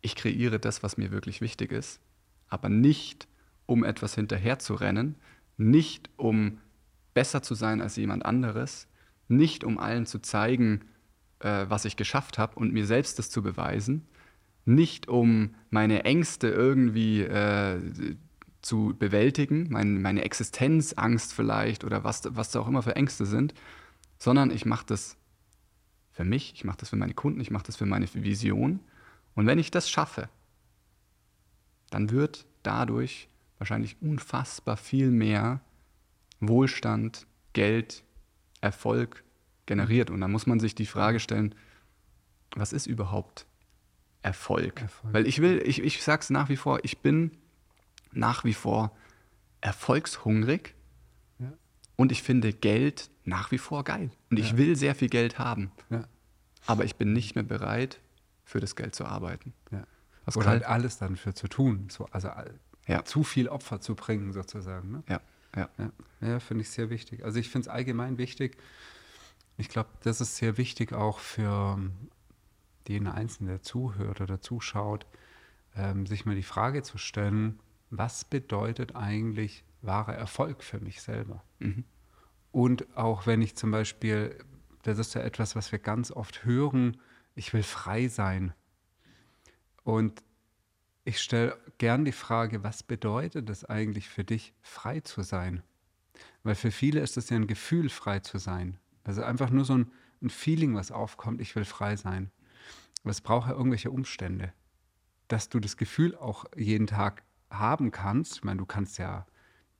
ich 0.00 0.14
kreiere 0.14 0.58
das, 0.60 0.82
was 0.84 0.96
mir 0.96 1.10
wirklich 1.10 1.40
wichtig 1.40 1.72
ist, 1.72 2.00
aber 2.48 2.68
nicht, 2.68 3.26
um 3.66 3.82
etwas 3.84 4.14
hinterher 4.14 4.58
zu 4.60 4.74
rennen, 4.74 5.16
nicht 5.56 6.08
um 6.16 6.58
besser 7.14 7.42
zu 7.42 7.54
sein 7.54 7.80
als 7.80 7.96
jemand 7.96 8.24
anderes, 8.24 8.88
nicht 9.28 9.64
um 9.64 9.78
allen 9.78 10.06
zu 10.06 10.20
zeigen, 10.20 10.82
äh, 11.40 11.66
was 11.68 11.84
ich 11.84 11.96
geschafft 11.96 12.38
habe 12.38 12.56
und 12.56 12.72
mir 12.72 12.86
selbst 12.86 13.18
das 13.18 13.30
zu 13.30 13.42
beweisen, 13.42 14.06
nicht 14.64 15.08
um 15.08 15.54
meine 15.70 16.04
Ängste 16.04 16.48
irgendwie 16.48 17.22
äh, 17.22 17.80
zu 18.60 18.94
bewältigen, 18.98 19.66
mein, 19.70 20.00
meine 20.00 20.22
Existenzangst 20.22 21.32
vielleicht 21.32 21.84
oder 21.84 22.04
was, 22.04 22.22
was 22.30 22.50
da 22.50 22.60
auch 22.60 22.68
immer 22.68 22.82
für 22.82 22.96
Ängste 22.96 23.26
sind, 23.26 23.54
sondern 24.18 24.50
ich 24.50 24.64
mache 24.64 24.86
das 24.86 25.16
für 26.12 26.24
mich, 26.24 26.52
ich 26.54 26.64
mache 26.64 26.78
das 26.78 26.90
für 26.90 26.96
meine 26.96 27.14
Kunden, 27.14 27.40
ich 27.40 27.50
mache 27.50 27.64
das 27.64 27.76
für 27.76 27.86
meine 27.86 28.06
Vision. 28.12 28.80
Und 29.34 29.46
wenn 29.46 29.58
ich 29.58 29.70
das 29.70 29.90
schaffe, 29.90 30.28
dann 31.90 32.10
wird 32.10 32.46
dadurch 32.62 33.28
wahrscheinlich 33.58 33.96
unfassbar 34.00 34.76
viel 34.76 35.10
mehr 35.10 35.60
Wohlstand, 36.48 37.26
Geld, 37.52 38.04
Erfolg 38.60 39.24
generiert. 39.66 40.10
Und 40.10 40.20
da 40.20 40.28
muss 40.28 40.46
man 40.46 40.60
sich 40.60 40.74
die 40.74 40.86
Frage 40.86 41.20
stellen, 41.20 41.54
was 42.54 42.72
ist 42.72 42.86
überhaupt 42.86 43.46
Erfolg? 44.22 44.80
Erfolg. 44.80 45.14
Weil 45.14 45.26
ich 45.26 45.40
will, 45.40 45.62
ich, 45.64 45.82
ich 45.82 46.02
sage 46.02 46.20
es 46.20 46.30
nach 46.30 46.48
wie 46.48 46.56
vor, 46.56 46.80
ich 46.82 46.98
bin 46.98 47.32
nach 48.12 48.44
wie 48.44 48.54
vor 48.54 48.94
erfolgshungrig 49.60 50.74
ja. 51.38 51.52
und 51.96 52.12
ich 52.12 52.22
finde 52.22 52.52
Geld 52.52 53.10
nach 53.24 53.50
wie 53.50 53.58
vor 53.58 53.84
geil. 53.84 54.10
Und 54.30 54.38
ja. 54.38 54.44
ich 54.44 54.56
will 54.56 54.76
sehr 54.76 54.94
viel 54.94 55.08
Geld 55.08 55.38
haben. 55.38 55.70
Ja. 55.90 56.04
Aber 56.66 56.84
ich 56.84 56.96
bin 56.96 57.12
nicht 57.12 57.34
mehr 57.34 57.44
bereit, 57.44 58.00
für 58.44 58.60
das 58.60 58.76
Geld 58.76 58.94
zu 58.94 59.04
arbeiten. 59.04 59.54
Was 60.24 60.36
Oder 60.36 60.48
halt 60.48 60.64
alles 60.64 60.98
dann 60.98 61.16
für 61.16 61.34
zu 61.34 61.48
tun. 61.48 61.88
So, 61.90 62.06
also 62.10 62.30
zu 63.04 63.24
viel 63.24 63.48
Opfer 63.48 63.80
zu 63.80 63.94
bringen, 63.94 64.32
sozusagen. 64.32 64.92
Ne? 64.92 65.02
Ja. 65.08 65.20
Ja, 65.54 65.68
ja. 66.20 66.40
finde 66.40 66.62
ich 66.62 66.70
sehr 66.70 66.90
wichtig. 66.90 67.24
Also 67.24 67.38
ich 67.38 67.50
finde 67.50 67.68
es 67.68 67.74
allgemein 67.74 68.18
wichtig. 68.18 68.56
Ich 69.58 69.68
glaube, 69.68 69.90
das 70.02 70.20
ist 70.20 70.36
sehr 70.36 70.56
wichtig 70.56 70.92
auch 70.92 71.18
für 71.18 71.78
jeden 72.88 73.06
Einzelnen, 73.06 73.48
der 73.48 73.62
zuhört 73.62 74.20
oder 74.20 74.40
zuschaut, 74.40 75.06
ähm, 75.76 76.06
sich 76.06 76.24
mal 76.24 76.34
die 76.34 76.42
Frage 76.42 76.82
zu 76.82 76.98
stellen, 76.98 77.60
was 77.90 78.24
bedeutet 78.24 78.96
eigentlich 78.96 79.64
wahrer 79.82 80.14
Erfolg 80.14 80.62
für 80.62 80.80
mich 80.80 81.02
selber? 81.02 81.44
Mhm. 81.58 81.84
Und 82.50 82.96
auch 82.96 83.26
wenn 83.26 83.42
ich 83.42 83.56
zum 83.56 83.70
Beispiel, 83.70 84.38
das 84.82 84.98
ist 84.98 85.14
ja 85.14 85.22
etwas, 85.22 85.56
was 85.56 85.72
wir 85.72 85.78
ganz 85.78 86.10
oft 86.10 86.44
hören, 86.44 86.98
ich 87.34 87.52
will 87.52 87.62
frei 87.62 88.08
sein. 88.08 88.52
Und 89.84 90.22
ich 91.04 91.20
stelle 91.20 91.56
gern 91.82 92.04
die 92.04 92.12
Frage, 92.12 92.62
was 92.62 92.84
bedeutet 92.84 93.50
es 93.50 93.64
eigentlich 93.64 94.08
für 94.08 94.22
dich, 94.22 94.54
frei 94.60 95.00
zu 95.00 95.22
sein? 95.22 95.64
Weil 96.44 96.54
für 96.54 96.70
viele 96.70 97.00
ist 97.00 97.16
es 97.16 97.28
ja 97.28 97.34
ein 97.34 97.48
Gefühl, 97.48 97.88
frei 97.88 98.20
zu 98.20 98.38
sein. 98.38 98.78
Also 99.02 99.24
einfach 99.24 99.50
nur 99.50 99.64
so 99.64 99.78
ein, 99.78 99.90
ein 100.22 100.30
Feeling, 100.30 100.76
was 100.76 100.92
aufkommt, 100.92 101.40
ich 101.40 101.56
will 101.56 101.64
frei 101.64 101.96
sein. 101.96 102.30
Aber 103.02 103.10
es 103.10 103.20
braucht 103.20 103.48
ja 103.48 103.56
irgendwelche 103.56 103.90
Umstände, 103.90 104.52
dass 105.26 105.48
du 105.48 105.58
das 105.58 105.76
Gefühl 105.76 106.14
auch 106.14 106.44
jeden 106.54 106.86
Tag 106.86 107.24
haben 107.50 107.90
kannst. 107.90 108.36
Ich 108.36 108.44
meine, 108.44 108.58
du 108.58 108.66
kannst 108.66 108.98
ja 108.98 109.26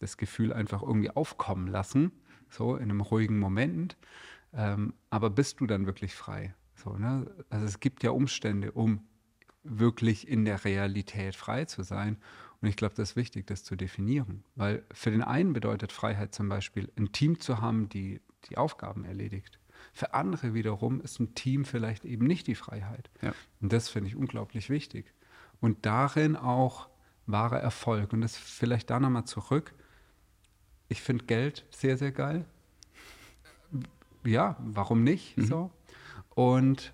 das 0.00 0.16
Gefühl 0.16 0.52
einfach 0.52 0.82
irgendwie 0.82 1.10
aufkommen 1.10 1.68
lassen, 1.68 2.10
so 2.50 2.74
in 2.74 2.90
einem 2.90 3.00
ruhigen 3.00 3.38
Moment. 3.38 3.96
Ähm, 4.52 4.94
aber 5.08 5.30
bist 5.30 5.60
du 5.60 5.68
dann 5.68 5.86
wirklich 5.86 6.16
frei? 6.16 6.52
So, 6.74 6.96
ne? 6.96 7.32
Also 7.48 7.64
es 7.64 7.78
gibt 7.78 8.02
ja 8.02 8.10
Umstände, 8.10 8.72
um 8.72 9.06
wirklich 9.64 10.28
in 10.28 10.44
der 10.44 10.64
Realität 10.64 11.36
frei 11.36 11.64
zu 11.64 11.82
sein. 11.82 12.16
Und 12.60 12.68
ich 12.68 12.76
glaube, 12.76 12.94
das 12.94 13.10
ist 13.10 13.16
wichtig, 13.16 13.46
das 13.46 13.64
zu 13.64 13.76
definieren. 13.76 14.44
Weil 14.54 14.84
für 14.92 15.10
den 15.10 15.22
einen 15.22 15.52
bedeutet 15.52 15.92
Freiheit 15.92 16.34
zum 16.34 16.48
Beispiel, 16.48 16.90
ein 16.96 17.12
Team 17.12 17.40
zu 17.40 17.60
haben, 17.60 17.88
die 17.88 18.20
die 18.48 18.56
Aufgaben 18.56 19.04
erledigt. 19.04 19.58
Für 19.92 20.14
andere 20.14 20.54
wiederum 20.54 21.00
ist 21.00 21.20
ein 21.20 21.34
Team 21.34 21.64
vielleicht 21.64 22.04
eben 22.04 22.26
nicht 22.26 22.46
die 22.46 22.54
Freiheit. 22.54 23.10
Ja. 23.20 23.34
Und 23.60 23.72
das 23.72 23.88
finde 23.88 24.08
ich 24.08 24.16
unglaublich 24.16 24.70
wichtig. 24.70 25.12
Und 25.60 25.86
darin 25.86 26.36
auch 26.36 26.88
wahrer 27.26 27.60
Erfolg. 27.60 28.12
Und 28.12 28.20
das 28.20 28.36
vielleicht 28.36 28.90
da 28.90 29.00
nochmal 29.00 29.24
zurück. 29.24 29.74
Ich 30.88 31.02
finde 31.02 31.24
Geld 31.24 31.64
sehr, 31.70 31.96
sehr 31.96 32.12
geil. 32.12 32.44
Ja, 34.24 34.56
warum 34.60 35.02
nicht? 35.02 35.36
Mhm. 35.36 35.44
So. 35.44 35.70
Und 36.34 36.92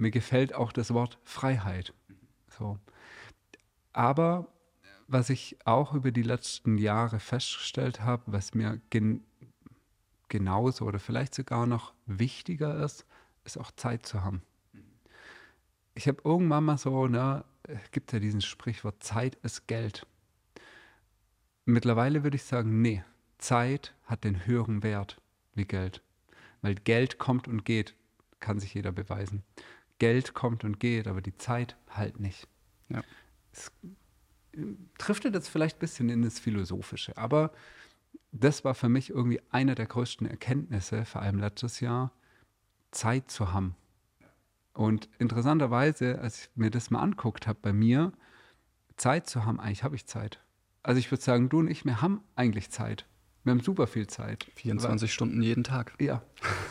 mir 0.00 0.10
gefällt 0.10 0.54
auch 0.54 0.72
das 0.72 0.92
Wort 0.92 1.18
Freiheit. 1.24 1.94
So. 2.58 2.78
Aber 3.92 4.48
was 5.06 5.30
ich 5.30 5.58
auch 5.64 5.94
über 5.94 6.12
die 6.12 6.22
letzten 6.22 6.78
Jahre 6.78 7.18
festgestellt 7.20 8.00
habe, 8.00 8.22
was 8.26 8.54
mir 8.54 8.80
gen 8.90 9.24
genauso 10.28 10.84
oder 10.84 11.00
vielleicht 11.00 11.34
sogar 11.34 11.66
noch 11.66 11.92
wichtiger 12.06 12.84
ist, 12.84 13.04
ist 13.44 13.58
auch 13.58 13.72
Zeit 13.72 14.06
zu 14.06 14.22
haben. 14.22 14.42
Ich 15.94 16.06
habe 16.06 16.22
irgendwann 16.24 16.64
mal 16.64 16.78
so, 16.78 17.08
ne, 17.08 17.44
gibt 17.90 18.12
ja 18.12 18.20
diesen 18.20 18.40
Sprichwort, 18.40 19.02
Zeit 19.02 19.34
ist 19.42 19.66
Geld. 19.66 20.06
Mittlerweile 21.64 22.22
würde 22.22 22.36
ich 22.36 22.44
sagen, 22.44 22.80
nee, 22.80 23.02
Zeit 23.38 23.94
hat 24.04 24.22
den 24.22 24.46
höheren 24.46 24.82
Wert 24.84 25.20
wie 25.54 25.64
Geld. 25.64 26.00
Weil 26.62 26.76
Geld 26.76 27.18
kommt 27.18 27.48
und 27.48 27.64
geht, 27.64 27.94
kann 28.38 28.60
sich 28.60 28.74
jeder 28.74 28.92
beweisen. 28.92 29.42
Geld 30.00 30.34
kommt 30.34 30.64
und 30.64 30.80
geht, 30.80 31.06
aber 31.06 31.20
die 31.20 31.36
Zeit 31.36 31.76
halt 31.88 32.18
nicht. 32.18 32.48
Ja. 32.88 33.04
Es 33.52 33.70
driftet 34.98 35.34
jetzt 35.34 35.48
vielleicht 35.48 35.76
ein 35.76 35.80
bisschen 35.80 36.08
in 36.08 36.22
das 36.22 36.40
Philosophische, 36.40 37.16
aber 37.16 37.52
das 38.32 38.64
war 38.64 38.74
für 38.74 38.88
mich 38.88 39.10
irgendwie 39.10 39.40
eine 39.50 39.76
der 39.76 39.86
größten 39.86 40.26
Erkenntnisse, 40.26 41.04
vor 41.04 41.22
allem 41.22 41.38
letztes 41.38 41.78
Jahr, 41.78 42.12
Zeit 42.90 43.30
zu 43.30 43.52
haben. 43.52 43.76
Und 44.72 45.08
interessanterweise, 45.18 46.20
als 46.20 46.42
ich 46.42 46.50
mir 46.56 46.70
das 46.70 46.90
mal 46.90 47.00
anguckt 47.00 47.46
habe 47.46 47.58
bei 47.60 47.72
mir, 47.72 48.12
Zeit 48.96 49.28
zu 49.28 49.44
haben, 49.44 49.60
eigentlich 49.60 49.84
habe 49.84 49.96
ich 49.96 50.06
Zeit. 50.06 50.40
Also 50.82 50.98
ich 50.98 51.10
würde 51.10 51.22
sagen, 51.22 51.48
du 51.48 51.58
und 51.58 51.68
ich, 51.68 51.84
wir 51.84 52.00
haben 52.00 52.22
eigentlich 52.34 52.70
Zeit. 52.70 53.06
Wir 53.44 53.52
haben 53.52 53.60
super 53.60 53.86
viel 53.86 54.06
Zeit. 54.06 54.46
24 54.54 55.08
Aber, 55.08 55.12
Stunden 55.12 55.42
jeden 55.42 55.64
Tag. 55.64 55.94
Ja. 56.00 56.22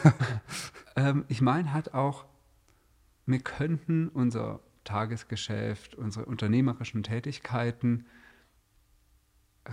ähm, 0.96 1.26
ich 1.28 1.42
meine 1.42 1.74
halt 1.74 1.94
auch, 1.94 2.26
wir 3.32 3.40
könnten 3.40 4.08
unser 4.10 4.62
Tagesgeschäft, 4.84 5.96
unsere 5.96 6.26
unternehmerischen 6.26 7.04
Tätigkeiten 7.04 8.06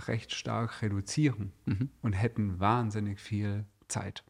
recht 0.07 0.33
stark 0.33 0.81
reduzieren 0.81 1.53
mhm. 1.65 1.89
und 2.01 2.13
hätten 2.13 2.59
wahnsinnig 2.59 3.19
viel 3.19 3.65
Zeit 3.87 4.23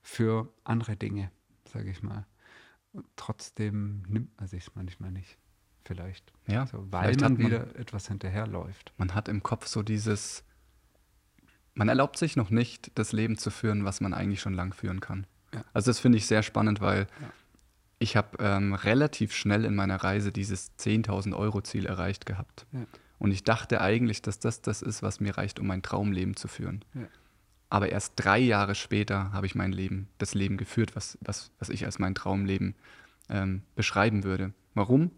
für 0.00 0.50
andere 0.64 0.96
Dinge, 0.96 1.30
sage 1.70 1.90
ich 1.90 2.02
mal. 2.02 2.26
Und 2.92 3.06
trotzdem 3.16 4.02
nimmt 4.08 4.38
man 4.38 4.48
sich 4.48 4.74
manchmal 4.74 5.12
nicht. 5.12 5.36
Vielleicht. 5.84 6.32
Ja, 6.46 6.62
also, 6.62 6.86
weil 6.90 7.14
vielleicht 7.14 7.20
man, 7.20 7.32
man 7.34 7.46
wieder 7.46 7.76
etwas 7.76 8.08
hinterherläuft. 8.08 8.92
Man 8.96 9.14
hat 9.14 9.28
im 9.28 9.42
Kopf 9.42 9.66
so 9.66 9.82
dieses, 9.82 10.44
man 11.74 11.88
erlaubt 11.88 12.18
sich 12.18 12.36
noch 12.36 12.50
nicht, 12.50 12.92
das 12.94 13.12
Leben 13.12 13.36
zu 13.36 13.50
führen, 13.50 13.84
was 13.84 14.00
man 14.00 14.14
eigentlich 14.14 14.40
schon 14.40 14.54
lang 14.54 14.72
führen 14.72 15.00
kann. 15.00 15.26
Ja. 15.54 15.64
Also 15.72 15.90
das 15.90 15.98
finde 15.98 16.18
ich 16.18 16.26
sehr 16.26 16.42
spannend, 16.42 16.80
weil 16.80 17.08
ja 17.20 17.28
ich 17.98 18.16
habe 18.16 18.38
ähm, 18.40 18.74
relativ 18.74 19.34
schnell 19.34 19.64
in 19.64 19.74
meiner 19.74 19.96
Reise 19.96 20.32
dieses 20.32 20.72
10.000 20.78 21.36
Euro 21.36 21.60
Ziel 21.62 21.86
erreicht 21.86 22.26
gehabt. 22.26 22.66
Ja. 22.72 22.86
Und 23.18 23.32
ich 23.32 23.42
dachte 23.42 23.80
eigentlich, 23.80 24.22
dass 24.22 24.38
das 24.38 24.62
das 24.62 24.82
ist, 24.82 25.02
was 25.02 25.20
mir 25.20 25.36
reicht, 25.36 25.58
um 25.58 25.66
mein 25.66 25.82
Traumleben 25.82 26.36
zu 26.36 26.46
führen. 26.46 26.84
Ja. 26.94 27.08
Aber 27.70 27.90
erst 27.90 28.14
drei 28.16 28.38
Jahre 28.38 28.74
später 28.74 29.32
habe 29.32 29.46
ich 29.46 29.54
mein 29.54 29.72
Leben, 29.72 30.08
das 30.18 30.34
Leben 30.34 30.56
geführt, 30.56 30.96
was, 30.96 31.18
was, 31.20 31.50
was 31.58 31.68
ich 31.68 31.84
als 31.84 31.98
mein 31.98 32.14
Traumleben 32.14 32.76
ähm, 33.28 33.62
beschreiben 33.74 34.24
würde. 34.24 34.54
Warum? 34.74 35.10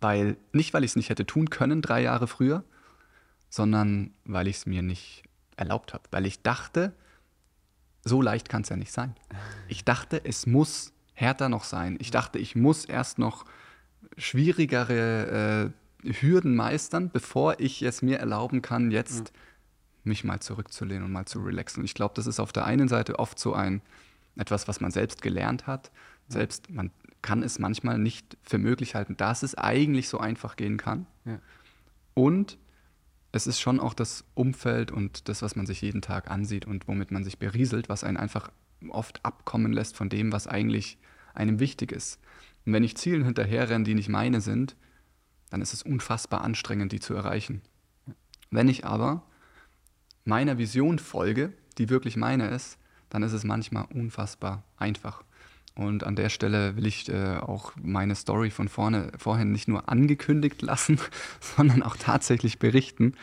Weil, 0.00 0.36
nicht 0.52 0.74
weil 0.74 0.84
ich 0.84 0.92
es 0.92 0.96
nicht 0.96 1.08
hätte 1.08 1.26
tun 1.26 1.50
können, 1.50 1.82
drei 1.82 2.02
Jahre 2.02 2.26
früher, 2.26 2.62
sondern 3.48 4.12
weil 4.24 4.46
ich 4.46 4.58
es 4.58 4.66
mir 4.66 4.82
nicht 4.82 5.24
erlaubt 5.56 5.92
habe. 5.92 6.04
Weil 6.10 6.26
ich 6.26 6.42
dachte, 6.42 6.94
so 8.04 8.22
leicht 8.22 8.48
kann 8.48 8.62
es 8.62 8.68
ja 8.68 8.76
nicht 8.76 8.92
sein. 8.92 9.16
Ich 9.68 9.84
dachte, 9.84 10.24
es 10.24 10.46
muss 10.46 10.92
härter 11.20 11.48
noch 11.48 11.64
sein. 11.64 11.96
Ich 12.00 12.10
dachte, 12.10 12.38
ich 12.38 12.56
muss 12.56 12.84
erst 12.84 13.18
noch 13.18 13.44
schwierigere 14.16 15.72
äh, 16.04 16.12
Hürden 16.20 16.56
meistern, 16.56 17.10
bevor 17.10 17.60
ich 17.60 17.82
es 17.82 18.02
mir 18.02 18.18
erlauben 18.18 18.62
kann, 18.62 18.90
jetzt 18.90 19.28
ja. 19.28 19.34
mich 20.04 20.24
mal 20.24 20.40
zurückzulehnen 20.40 21.04
und 21.04 21.12
mal 21.12 21.26
zu 21.26 21.40
relaxen. 21.40 21.84
ich 21.84 21.94
glaube, 21.94 22.14
das 22.16 22.26
ist 22.26 22.40
auf 22.40 22.52
der 22.52 22.64
einen 22.64 22.88
Seite 22.88 23.18
oft 23.18 23.38
so 23.38 23.52
ein 23.52 23.82
etwas, 24.36 24.68
was 24.68 24.80
man 24.80 24.90
selbst 24.90 25.22
gelernt 25.22 25.66
hat. 25.66 25.90
Ja. 26.28 26.34
Selbst 26.34 26.70
man 26.70 26.90
kann 27.20 27.42
es 27.42 27.58
manchmal 27.58 27.98
nicht 27.98 28.38
für 28.42 28.58
möglich 28.58 28.94
halten, 28.94 29.16
dass 29.16 29.42
es 29.42 29.54
eigentlich 29.54 30.08
so 30.08 30.18
einfach 30.18 30.56
gehen 30.56 30.78
kann. 30.78 31.06
Ja. 31.26 31.38
Und 32.14 32.56
es 33.32 33.46
ist 33.46 33.60
schon 33.60 33.78
auch 33.78 33.94
das 33.94 34.24
Umfeld 34.34 34.90
und 34.90 35.28
das, 35.28 35.42
was 35.42 35.54
man 35.54 35.66
sich 35.66 35.82
jeden 35.82 36.00
Tag 36.00 36.30
ansieht 36.30 36.64
und 36.64 36.88
womit 36.88 37.10
man 37.10 37.24
sich 37.24 37.38
berieselt, 37.38 37.88
was 37.88 38.04
einen 38.04 38.16
einfach 38.16 38.50
oft 38.88 39.24
abkommen 39.24 39.72
lässt 39.72 39.96
von 39.96 40.08
dem, 40.08 40.32
was 40.32 40.46
eigentlich 40.46 40.98
einem 41.34 41.60
wichtig 41.60 41.92
ist. 41.92 42.18
Und 42.66 42.72
wenn 42.72 42.84
ich 42.84 42.96
Zielen 42.96 43.24
hinterherrenne, 43.24 43.84
die 43.84 43.94
nicht 43.94 44.08
meine 44.08 44.40
sind, 44.40 44.76
dann 45.50 45.62
ist 45.62 45.72
es 45.72 45.82
unfassbar 45.82 46.42
anstrengend, 46.42 46.92
die 46.92 47.00
zu 47.00 47.14
erreichen. 47.14 47.62
Wenn 48.50 48.68
ich 48.68 48.84
aber 48.84 49.22
meiner 50.24 50.58
Vision 50.58 50.98
folge, 50.98 51.52
die 51.78 51.88
wirklich 51.88 52.16
meine 52.16 52.48
ist, 52.48 52.78
dann 53.08 53.22
ist 53.22 53.32
es 53.32 53.44
manchmal 53.44 53.86
unfassbar 53.92 54.62
einfach. 54.76 55.24
Und 55.74 56.04
an 56.04 56.16
der 56.16 56.28
Stelle 56.28 56.76
will 56.76 56.86
ich 56.86 57.08
äh, 57.08 57.38
auch 57.38 57.72
meine 57.80 58.14
Story 58.14 58.50
von 58.50 58.68
vorne, 58.68 59.12
vorhin 59.16 59.52
nicht 59.52 59.68
nur 59.68 59.88
angekündigt 59.88 60.62
lassen, 60.62 60.98
sondern 61.40 61.82
auch 61.82 61.96
tatsächlich 61.96 62.58
berichten. 62.58 63.14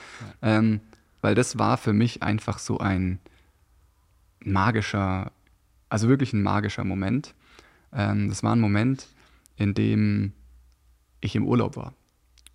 Ähm, 0.41 0.81
weil 1.21 1.35
das 1.35 1.57
war 1.57 1.77
für 1.77 1.93
mich 1.93 2.23
einfach 2.23 2.59
so 2.59 2.79
ein 2.79 3.19
magischer, 4.43 5.31
also 5.89 6.07
wirklich 6.07 6.33
ein 6.33 6.41
magischer 6.41 6.83
Moment. 6.83 7.33
Ähm, 7.94 8.29
das 8.29 8.44
war 8.44 8.56
ein 8.56 8.60
Moment, 8.60 9.08
in 9.56 9.74
dem 9.74 10.34
ich 11.22 11.36
im 11.36 11.46
Urlaub 11.46 11.75
war. 11.75 11.94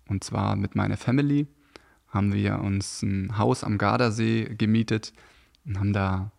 Und 0.07 0.23
zwar 0.23 0.55
mit 0.55 0.75
meiner 0.75 0.97
Family 0.97 1.47
haben 2.07 2.33
wir 2.33 2.59
uns 2.59 3.01
ein 3.01 3.37
Haus 3.37 3.63
am 3.63 3.77
Gardasee 3.77 4.55
gemietet 4.55 5.13
und 5.65 5.79
haben 5.79 5.93
da 5.93 6.31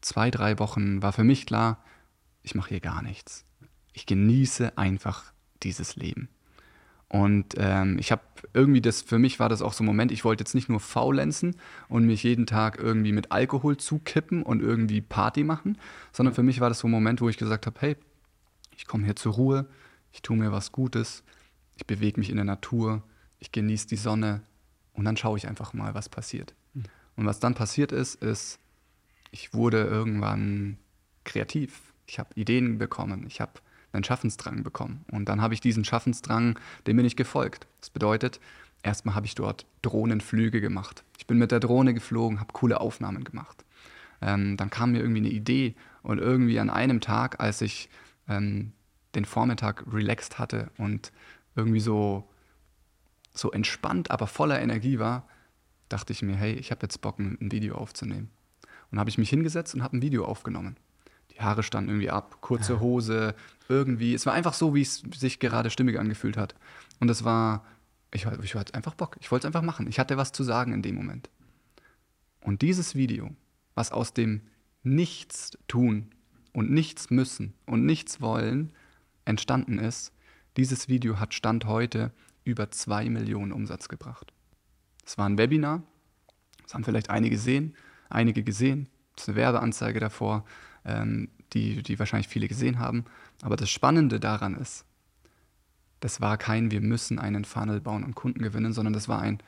zwei, 0.00 0.30
drei 0.30 0.58
Wochen, 0.58 1.02
war 1.02 1.12
für 1.12 1.24
mich 1.24 1.46
klar, 1.46 1.82
ich 2.42 2.54
mache 2.54 2.70
hier 2.70 2.80
gar 2.80 3.02
nichts. 3.02 3.44
Ich 3.92 4.06
genieße 4.06 4.76
einfach 4.78 5.32
dieses 5.62 5.96
Leben. 5.96 6.28
Und 7.10 7.56
ähm, 7.58 7.98
ich 7.98 8.12
habe 8.12 8.22
irgendwie 8.54 8.80
das, 8.80 9.02
für 9.02 9.18
mich 9.18 9.40
war 9.40 9.48
das 9.48 9.62
auch 9.62 9.72
so 9.72 9.82
ein 9.82 9.86
Moment, 9.86 10.12
ich 10.12 10.24
wollte 10.24 10.42
jetzt 10.42 10.54
nicht 10.54 10.68
nur 10.68 10.78
faulenzen 10.78 11.56
und 11.88 12.06
mich 12.06 12.22
jeden 12.22 12.46
Tag 12.46 12.78
irgendwie 12.78 13.10
mit 13.10 13.32
Alkohol 13.32 13.76
zukippen 13.76 14.44
und 14.44 14.62
irgendwie 14.62 15.00
Party 15.00 15.42
machen, 15.42 15.76
sondern 16.12 16.36
für 16.36 16.44
mich 16.44 16.60
war 16.60 16.68
das 16.68 16.78
so 16.78 16.86
ein 16.86 16.92
Moment, 16.92 17.20
wo 17.20 17.28
ich 17.28 17.36
gesagt 17.36 17.66
habe, 17.66 17.80
hey, 17.80 17.96
ich 18.76 18.86
komme 18.86 19.04
hier 19.04 19.16
zur 19.16 19.34
Ruhe, 19.34 19.66
ich 20.12 20.22
tue 20.22 20.36
mir 20.36 20.52
was 20.52 20.70
Gutes, 20.70 21.24
ich 21.74 21.84
bewege 21.84 22.20
mich 22.20 22.30
in 22.30 22.36
der 22.36 22.44
Natur, 22.44 23.02
ich 23.40 23.50
genieße 23.50 23.88
die 23.88 23.96
Sonne 23.96 24.42
und 24.92 25.04
dann 25.04 25.16
schaue 25.16 25.36
ich 25.36 25.48
einfach 25.48 25.72
mal, 25.72 25.94
was 25.94 26.08
passiert. 26.08 26.54
Mhm. 26.74 26.84
Und 27.16 27.26
was 27.26 27.40
dann 27.40 27.54
passiert 27.54 27.90
ist, 27.90 28.22
ist, 28.22 28.60
ich 29.32 29.52
wurde 29.52 29.82
irgendwann 29.82 30.78
kreativ. 31.24 31.92
Ich 32.06 32.20
habe 32.20 32.30
Ideen 32.36 32.78
bekommen, 32.78 33.24
ich 33.26 33.40
habe 33.40 33.60
einen 33.92 34.04
Schaffensdrang 34.04 34.62
bekommen. 34.62 35.04
Und 35.10 35.28
dann 35.28 35.40
habe 35.40 35.54
ich 35.54 35.60
diesen 35.60 35.84
Schaffensdrang, 35.84 36.58
dem 36.86 36.96
bin 36.96 37.06
ich 37.06 37.16
gefolgt. 37.16 37.66
Das 37.80 37.90
bedeutet, 37.90 38.40
erstmal 38.82 39.14
habe 39.14 39.26
ich 39.26 39.34
dort 39.34 39.66
Drohnenflüge 39.82 40.60
gemacht. 40.60 41.04
Ich 41.18 41.26
bin 41.26 41.38
mit 41.38 41.50
der 41.50 41.60
Drohne 41.60 41.94
geflogen, 41.94 42.40
habe 42.40 42.52
coole 42.52 42.80
Aufnahmen 42.80 43.24
gemacht. 43.24 43.64
Ähm, 44.22 44.56
dann 44.56 44.70
kam 44.70 44.92
mir 44.92 45.00
irgendwie 45.00 45.20
eine 45.20 45.30
Idee 45.30 45.74
und 46.02 46.18
irgendwie 46.18 46.60
an 46.60 46.70
einem 46.70 47.00
Tag, 47.00 47.40
als 47.40 47.60
ich 47.60 47.88
ähm, 48.28 48.72
den 49.14 49.24
Vormittag 49.24 49.84
relaxed 49.92 50.38
hatte 50.38 50.70
und 50.76 51.12
irgendwie 51.56 51.80
so, 51.80 52.28
so 53.34 53.50
entspannt, 53.50 54.10
aber 54.10 54.26
voller 54.26 54.60
Energie 54.60 54.98
war, 54.98 55.26
dachte 55.88 56.12
ich 56.12 56.22
mir, 56.22 56.36
hey, 56.36 56.52
ich 56.52 56.70
habe 56.70 56.82
jetzt 56.82 57.00
Bock, 57.00 57.18
ein 57.18 57.36
Video 57.40 57.74
aufzunehmen. 57.74 58.30
Und 58.90 58.98
habe 58.98 59.10
ich 59.10 59.18
mich 59.18 59.30
hingesetzt 59.30 59.74
und 59.74 59.82
habe 59.82 59.96
ein 59.96 60.02
Video 60.02 60.24
aufgenommen. 60.24 60.76
Haare 61.42 61.62
standen 61.62 61.90
irgendwie 61.90 62.10
ab, 62.10 62.38
kurze 62.40 62.80
Hose, 62.80 63.34
irgendwie. 63.68 64.14
Es 64.14 64.26
war 64.26 64.32
einfach 64.32 64.54
so, 64.54 64.74
wie 64.74 64.82
es 64.82 65.02
sich 65.16 65.38
gerade 65.38 65.70
stimmig 65.70 65.98
angefühlt 65.98 66.36
hat. 66.36 66.54
Und 66.98 67.08
es 67.08 67.24
war, 67.24 67.64
ich, 68.12 68.26
ich 68.42 68.54
hatte 68.54 68.74
einfach 68.74 68.94
Bock. 68.94 69.16
Ich 69.20 69.30
wollte 69.30 69.46
es 69.46 69.48
einfach 69.48 69.66
machen. 69.66 69.86
Ich 69.86 69.98
hatte 69.98 70.16
was 70.16 70.32
zu 70.32 70.44
sagen 70.44 70.72
in 70.72 70.82
dem 70.82 70.94
Moment. 70.94 71.30
Und 72.40 72.62
dieses 72.62 72.94
Video, 72.94 73.30
was 73.74 73.92
aus 73.92 74.14
dem 74.14 74.42
Nichts 74.82 75.58
tun 75.68 76.10
und 76.52 76.70
nichts 76.70 77.10
müssen 77.10 77.54
und 77.66 77.84
nichts 77.84 78.20
wollen 78.20 78.72
entstanden 79.26 79.78
ist, 79.78 80.12
dieses 80.56 80.88
Video 80.88 81.20
hat 81.20 81.34
Stand 81.34 81.66
heute 81.66 82.12
über 82.44 82.70
zwei 82.70 83.08
Millionen 83.10 83.52
Umsatz 83.52 83.88
gebracht. 83.88 84.32
Es 85.04 85.18
war 85.18 85.28
ein 85.28 85.38
Webinar, 85.38 85.82
das 86.62 86.74
haben 86.74 86.84
vielleicht 86.84 87.10
einige 87.10 87.36
gesehen, 87.36 87.74
einige 88.08 88.42
gesehen. 88.42 88.88
Das 89.14 89.24
ist 89.24 89.28
eine 89.28 89.36
Werbeanzeige 89.36 90.00
davor, 90.00 90.44
die, 90.84 91.82
die 91.82 91.98
wahrscheinlich 91.98 92.28
viele 92.28 92.48
gesehen 92.48 92.78
haben. 92.78 93.04
Aber 93.42 93.56
das 93.56 93.70
Spannende 93.70 94.20
daran 94.20 94.54
ist, 94.54 94.84
das 96.00 96.20
war 96.20 96.38
kein, 96.38 96.70
wir 96.70 96.80
müssen 96.80 97.18
einen 97.18 97.44
Funnel 97.44 97.80
bauen 97.80 98.04
und 98.04 98.14
Kunden 98.14 98.42
gewinnen, 98.42 98.72
sondern 98.72 98.94
das 98.94 99.08
war 99.08 99.20
ein, 99.20 99.38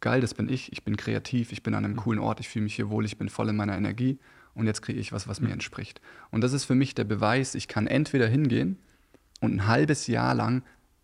geil, 0.00 0.20
das 0.20 0.34
bin 0.34 0.48
ich, 0.48 0.72
ich 0.72 0.84
bin 0.84 0.96
kreativ, 0.96 1.52
ich 1.52 1.62
bin 1.62 1.74
an 1.74 1.84
einem 1.84 1.94
mhm. 1.94 2.00
coolen 2.00 2.20
Ort, 2.20 2.40
ich 2.40 2.48
fühle 2.48 2.64
mich 2.64 2.74
hier 2.74 2.90
wohl, 2.90 3.04
ich 3.04 3.18
bin 3.18 3.28
voll 3.28 3.48
in 3.48 3.56
meiner 3.56 3.76
Energie 3.76 4.18
und 4.54 4.66
jetzt 4.66 4.82
kriege 4.82 4.98
ich 4.98 5.12
was, 5.12 5.28
was 5.28 5.40
mir 5.40 5.48
mhm. 5.48 5.54
entspricht. 5.54 6.00
Und 6.30 6.42
das 6.42 6.52
ist 6.52 6.64
für 6.64 6.74
mich 6.74 6.94
der 6.94 7.04
Beweis, 7.04 7.54
ich 7.54 7.68
kann 7.68 7.86
entweder 7.86 8.26
hingehen 8.26 8.78
und 9.40 9.54
ein 9.54 9.66
halbes 9.66 10.06
Jahr 10.06 10.34
lang 10.34 10.62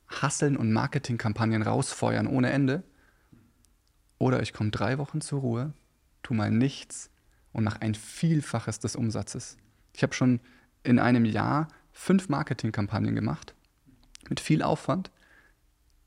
Hasseln 0.09 0.57
und 0.57 0.73
Marketingkampagnen 0.73 1.63
rausfeuern 1.63 2.27
ohne 2.27 2.51
Ende, 2.51 2.83
oder 4.19 4.43
ich 4.43 4.53
komme 4.53 4.71
drei 4.71 4.99
Wochen 4.99 5.21
zur 5.21 5.41
Ruhe, 5.41 5.73
tu 6.23 6.35
mal 6.35 6.51
nichts 6.51 7.11
und 7.53 7.65
mache 7.65 7.83
ein 7.83 7.95
Vielfaches 7.95 8.79
des 8.81 8.97
Umsatzes. 8.97 9.57
Ich 9.93 10.03
habe 10.03 10.15
schon 10.15 10.41
in 10.83 10.99
einem 10.99 11.25
Jahr 11.25 11.69
fünf 11.93 12.29
Marketingkampagnen 12.29 13.15
gemacht 13.15 13.55
mit 14.29 14.41
viel 14.41 14.63
Aufwand, 14.63 15.11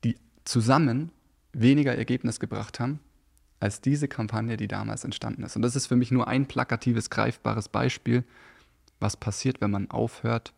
die 0.04 0.18
zusammen 0.44 1.12
weniger 1.52 1.96
Ergebnis 1.96 2.40
gebracht 2.40 2.80
haben 2.80 3.00
als 3.60 3.80
diese 3.80 4.08
Kampagne, 4.08 4.56
die 4.56 4.68
damals 4.68 5.04
entstanden 5.04 5.42
ist. 5.42 5.56
Und 5.56 5.62
das 5.62 5.76
ist 5.76 5.86
für 5.86 5.96
mich 5.96 6.10
nur 6.10 6.28
ein 6.28 6.46
plakatives, 6.46 7.08
greifbares 7.08 7.68
Beispiel, 7.68 8.24
was 9.00 9.16
passiert, 9.16 9.60
wenn 9.60 9.70
man 9.70 9.90
aufhört, 9.90 10.52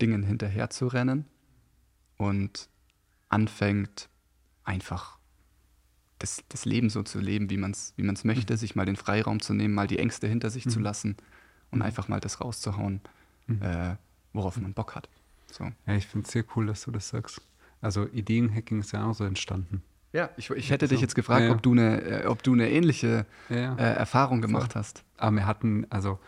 Dingen 0.00 0.22
hinterherzurennen 0.22 1.24
und 2.16 2.68
anfängt, 3.28 4.08
einfach 4.64 5.18
das, 6.24 6.42
das 6.48 6.64
Leben 6.64 6.88
so 6.88 7.02
zu 7.02 7.20
leben, 7.20 7.50
wie 7.50 7.58
man 7.58 7.72
es 7.72 7.92
wie 7.96 8.02
man's 8.02 8.24
möchte, 8.24 8.54
mhm. 8.54 8.56
sich 8.56 8.74
mal 8.74 8.86
den 8.86 8.96
Freiraum 8.96 9.40
zu 9.40 9.52
nehmen, 9.52 9.74
mal 9.74 9.86
die 9.86 9.98
Ängste 9.98 10.26
hinter 10.26 10.48
sich 10.50 10.64
mhm. 10.64 10.70
zu 10.70 10.80
lassen 10.80 11.16
und 11.70 11.80
mhm. 11.80 11.84
einfach 11.84 12.08
mal 12.08 12.20
das 12.20 12.40
rauszuhauen, 12.40 13.00
mhm. 13.46 13.62
äh, 13.62 13.96
worauf 14.32 14.56
man 14.56 14.72
Bock 14.72 14.94
hat. 14.94 15.08
So. 15.50 15.64
Ja, 15.86 15.94
ich 15.94 16.06
finde 16.06 16.26
es 16.26 16.32
sehr 16.32 16.44
cool, 16.56 16.66
dass 16.66 16.82
du 16.82 16.90
das 16.90 17.08
sagst. 17.08 17.42
Also 17.80 18.06
Ideenhacking 18.06 18.80
ist 18.80 18.92
ja 18.92 19.04
auch 19.04 19.14
so 19.14 19.24
entstanden. 19.24 19.82
Ja, 20.12 20.30
ich, 20.36 20.48
ich 20.50 20.70
hätte 20.70 20.86
so. 20.86 20.94
dich 20.94 21.02
jetzt 21.02 21.14
gefragt, 21.14 21.42
ja, 21.42 21.48
ja. 21.48 21.52
Ob, 21.52 21.62
du 21.62 21.72
eine, 21.72 22.00
äh, 22.00 22.26
ob 22.26 22.42
du 22.42 22.52
eine 22.54 22.70
ähnliche 22.70 23.26
ja, 23.50 23.74
äh, 23.74 23.94
Erfahrung 23.94 24.40
gemacht 24.40 24.72
Voll. 24.72 24.80
hast. 24.80 25.04
Aber 25.18 25.36
wir 25.36 25.46
hatten, 25.46 25.86
also 25.90 26.18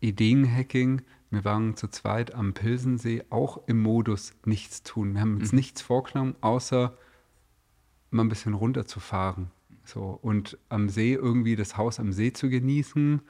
Ideenhacking, 0.00 1.02
wir 1.30 1.44
waren 1.44 1.76
zu 1.76 1.88
zweit 1.88 2.34
am 2.34 2.54
Pilsensee 2.54 3.22
auch 3.30 3.60
im 3.66 3.80
Modus 3.80 4.34
nichts 4.44 4.82
tun. 4.82 5.14
Wir 5.14 5.20
haben 5.20 5.36
uns 5.36 5.52
mhm. 5.52 5.56
nichts 5.56 5.80
vorgenommen, 5.80 6.34
außer 6.40 6.96
mal 8.12 8.24
ein 8.24 8.28
bisschen 8.28 8.54
runterzufahren. 8.54 9.50
So, 9.84 10.18
und 10.22 10.58
am 10.68 10.88
See 10.88 11.14
irgendwie 11.14 11.56
das 11.56 11.76
Haus 11.76 11.98
am 11.98 12.12
See 12.12 12.32
zu 12.32 12.48
genießen, 12.48 13.20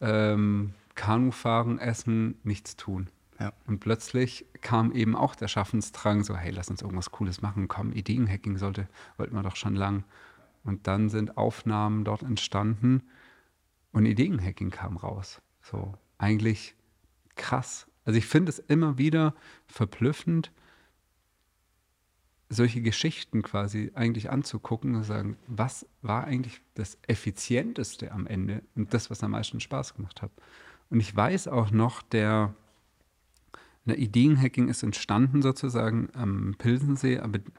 ähm, 0.00 0.74
Kanu 0.94 1.30
fahren, 1.30 1.78
essen, 1.78 2.36
nichts 2.42 2.76
tun. 2.76 3.08
Ja. 3.40 3.52
Und 3.66 3.80
plötzlich 3.80 4.46
kam 4.60 4.92
eben 4.92 5.14
auch 5.14 5.34
der 5.34 5.48
Schaffensdrang, 5.48 6.24
so, 6.24 6.36
hey, 6.36 6.50
lass 6.50 6.70
uns 6.70 6.82
irgendwas 6.82 7.10
Cooles 7.10 7.40
machen, 7.40 7.68
komm, 7.68 7.92
Ideenhacking 7.92 8.58
sollte, 8.58 8.88
wollten 9.16 9.34
wir 9.34 9.42
doch 9.42 9.56
schon 9.56 9.76
lang. 9.76 10.04
Und 10.64 10.86
dann 10.86 11.08
sind 11.08 11.36
Aufnahmen 11.36 12.04
dort 12.04 12.22
entstanden 12.22 13.02
und 13.92 14.06
Ideenhacking 14.06 14.70
kam 14.70 14.96
raus. 14.96 15.40
So, 15.62 15.94
eigentlich 16.18 16.74
krass. 17.36 17.86
Also 18.04 18.18
ich 18.18 18.26
finde 18.26 18.50
es 18.50 18.58
immer 18.58 18.98
wieder 18.98 19.34
verblüffend, 19.66 20.52
solche 22.48 22.80
Geschichten 22.80 23.42
quasi 23.42 23.92
eigentlich 23.94 24.30
anzugucken 24.30 24.94
und 24.94 25.02
sagen, 25.02 25.36
was 25.46 25.86
war 26.00 26.24
eigentlich 26.24 26.62
das 26.74 26.98
Effizienteste 27.06 28.12
am 28.12 28.26
Ende 28.26 28.62
und 28.74 28.94
das, 28.94 29.10
was 29.10 29.22
am 29.22 29.32
meisten 29.32 29.60
Spaß 29.60 29.94
gemacht 29.94 30.22
hat. 30.22 30.30
Und 30.88 31.00
ich 31.00 31.14
weiß 31.14 31.48
auch 31.48 31.70
noch, 31.70 32.00
der, 32.00 32.54
der 33.84 33.98
Ideenhacking 33.98 34.68
ist 34.68 34.82
entstanden 34.82 35.42
sozusagen 35.42 36.08
am 36.14 36.54
Pilsensee, 36.56 37.18
aber 37.18 37.38
ein 37.38 37.52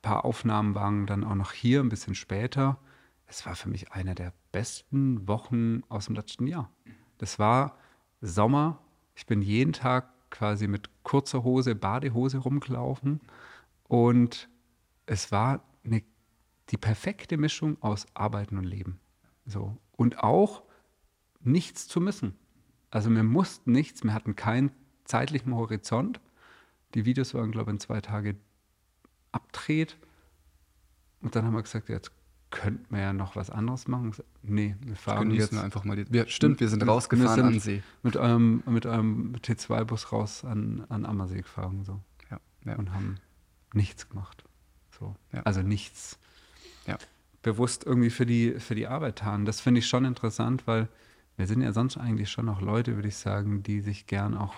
paar 0.00 0.24
Aufnahmen 0.24 0.74
waren 0.74 1.06
dann 1.06 1.24
auch 1.24 1.34
noch 1.34 1.52
hier 1.52 1.80
ein 1.80 1.90
bisschen 1.90 2.14
später. 2.14 2.78
Es 3.26 3.44
war 3.44 3.54
für 3.54 3.68
mich 3.68 3.92
eine 3.92 4.14
der 4.14 4.32
besten 4.50 5.28
Wochen 5.28 5.82
aus 5.90 6.06
dem 6.06 6.14
letzten 6.14 6.46
Jahr. 6.46 6.70
Das 7.18 7.38
war 7.38 7.76
Sommer. 8.22 8.78
Ich 9.14 9.26
bin 9.26 9.42
jeden 9.42 9.74
Tag 9.74 10.08
quasi 10.30 10.68
mit 10.68 10.88
kurzer 11.02 11.44
Hose, 11.44 11.74
Badehose 11.74 12.38
rumgelaufen 12.38 13.20
und 13.90 14.48
es 15.06 15.32
war 15.32 15.64
eine, 15.84 16.04
die 16.68 16.76
perfekte 16.76 17.36
Mischung 17.36 17.76
aus 17.82 18.06
Arbeiten 18.14 18.56
und 18.56 18.62
Leben. 18.62 19.00
So. 19.46 19.76
Und 19.96 20.20
auch 20.22 20.62
nichts 21.40 21.88
zu 21.88 22.00
müssen. 22.00 22.36
Also 22.90 23.10
wir 23.10 23.24
mussten 23.24 23.72
nichts, 23.72 24.04
wir 24.04 24.14
hatten 24.14 24.36
keinen 24.36 24.70
zeitlichen 25.04 25.52
Horizont. 25.56 26.20
Die 26.94 27.04
Videos 27.04 27.34
waren, 27.34 27.50
glaube 27.50 27.72
ich, 27.72 27.74
in 27.74 27.80
zwei 27.80 28.00
Tage 28.00 28.36
abdreht. 29.32 29.98
Und 31.20 31.34
dann 31.34 31.44
haben 31.44 31.54
wir 31.54 31.62
gesagt, 31.62 31.88
jetzt 31.88 32.12
könnten 32.50 32.94
wir 32.94 33.00
ja 33.02 33.12
noch 33.12 33.34
was 33.34 33.50
anderes 33.50 33.88
machen. 33.88 34.12
Nee, 34.42 34.76
wir 34.84 34.94
fahren 34.94 35.30
Genießen 35.30 35.40
jetzt 35.46 35.52
wir 35.52 35.64
einfach 35.64 35.82
mal 35.84 35.96
die. 35.96 36.12
Wir, 36.12 36.28
stimmt, 36.28 36.60
wir 36.60 36.68
sind 36.68 36.86
rausgefahren 36.86 37.36
wir 37.54 37.60
sind- 37.60 37.76
an 37.76 37.80
See. 37.80 37.82
mit 38.04 38.16
einem, 38.16 38.62
mit 38.66 38.86
einem 38.86 39.34
T2-Bus 39.34 40.12
raus 40.12 40.44
an, 40.44 40.84
an 40.88 41.04
Ammersee 41.06 41.42
gefahren 41.42 41.82
so, 41.84 42.00
Ja, 42.30 42.38
ja. 42.66 42.76
und 42.76 42.92
haben 42.92 43.16
nichts 43.72 44.08
gemacht. 44.08 44.44
So. 44.98 45.14
Ja. 45.32 45.42
Also 45.42 45.62
nichts 45.62 46.18
Ja. 46.86 46.98
bewusst 47.42 47.84
irgendwie 47.84 48.10
für 48.10 48.26
die, 48.26 48.58
für 48.60 48.74
die 48.74 48.86
Arbeit 48.86 49.16
taten. 49.16 49.44
Das 49.44 49.60
finde 49.60 49.78
ich 49.80 49.86
schon 49.88 50.04
interessant, 50.04 50.66
weil 50.66 50.88
wir 51.36 51.46
sind 51.46 51.62
ja 51.62 51.72
sonst 51.72 51.96
eigentlich 51.96 52.30
schon 52.30 52.48
auch 52.48 52.60
Leute, 52.60 52.96
würde 52.96 53.08
ich 53.08 53.16
sagen, 53.16 53.62
die 53.62 53.80
sich 53.80 54.06
gern 54.06 54.36
auch 54.36 54.54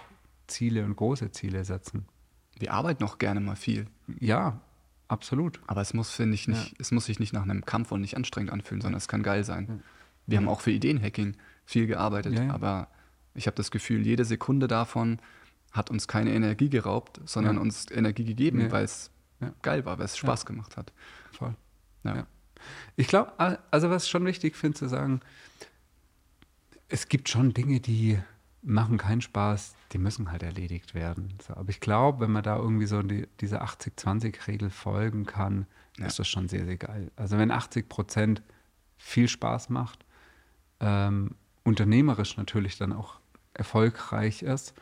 Ziele 0.49 0.85
und 0.85 0.97
große 0.97 1.31
Ziele 1.31 1.65
setzen. 1.65 2.07
Wir 2.59 2.73
arbeiten 2.73 3.05
auch 3.05 3.19
gerne 3.19 3.41
mal 3.41 3.57
viel. 3.57 3.87
Ja, 4.19 4.61
absolut. 5.09 5.61
Aber 5.67 5.81
es 5.81 5.95
muss, 5.95 6.11
finde 6.11 6.35
ich, 6.35 6.49
nicht, 6.49 6.75
es 6.79 6.91
muss 6.91 7.05
sich 7.07 7.21
nicht 7.21 7.33
nach 7.33 7.43
einem 7.43 7.65
Kampf 7.65 7.93
und 7.93 8.01
nicht 8.01 8.17
anstrengend 8.17 8.53
anfühlen, 8.53 8.81
sondern 8.81 8.99
es 8.99 9.09
kann 9.09 9.23
geil 9.23 9.45
sein. 9.45 9.83
Wir 10.27 10.39
haben 10.39 10.49
auch 10.49 10.61
für 10.61 10.71
Ideenhacking 10.71 11.37
viel 11.65 11.87
gearbeitet, 11.87 12.35
Ja, 12.35 12.45
ja. 12.45 12.53
aber 12.55 12.89
ich 13.35 13.47
habe 13.47 13.57
das 13.57 13.71
Gefühl, 13.71 14.05
jede 14.07 14.25
Sekunde 14.25 14.69
davon 14.69 15.19
hat 15.73 15.91
uns 15.91 16.07
keine 16.09 16.33
Energie 16.33 16.69
geraubt, 16.69 17.21
sondern 17.25 17.57
Ja. 17.57 17.63
uns 17.63 17.91
Energie 17.91 18.25
gegeben, 18.25 18.61
Ja. 18.61 18.71
weil 18.73 18.85
es 18.85 19.11
Ja. 19.41 19.53
geil 19.63 19.85
war, 19.85 19.99
weil 19.99 20.05
es 20.05 20.17
Spaß 20.17 20.47
gemacht 20.47 20.77
hat. 20.77 20.93
Voll. 21.33 21.55
Ich 22.97 23.09
glaube, 23.09 23.33
also 23.71 23.91
was 23.91 24.05
ich 24.05 24.11
schon 24.11 24.25
wichtig 24.25 24.55
finde 24.57 24.79
zu 24.79 24.89
sagen, 24.89 25.21
es 26.89 27.09
gibt 27.09 27.29
schon 27.29 27.55
Dinge, 27.55 27.81
die 27.81 28.19
machen 28.63 28.99
keinen 28.99 29.21
Spaß, 29.21 29.75
die 29.93 29.99
müssen 29.99 30.31
halt 30.31 30.43
erledigt 30.43 30.95
werden. 30.95 31.35
So, 31.47 31.55
aber 31.55 31.71
ich 31.71 31.81
glaube, 31.81 32.21
wenn 32.21 32.31
man 32.31 32.43
da 32.45 32.57
irgendwie 32.57 32.87
so 32.87 33.03
die, 33.03 33.27
diese 33.41 33.63
80-20-Regel 33.63 34.71
folgen 34.71 35.27
kann, 35.27 35.67
ist 35.99 36.19
das 36.19 36.29
schon 36.29 36.49
sehr, 36.49 36.65
sehr 36.65 36.77
geil. 36.77 37.11
Also 37.17 37.39
wenn 37.39 37.51
80 37.51 37.89
Prozent 37.89 38.43
viel 38.99 39.29
Spaß 39.29 39.69
macht, 39.71 40.05
ähm, 40.81 41.33
unternehmerisch 41.65 42.37
natürlich 42.37 42.79
dann 42.79 42.93
auch 42.93 43.19
erfolgreich 43.55 44.43
ist, 44.43 44.75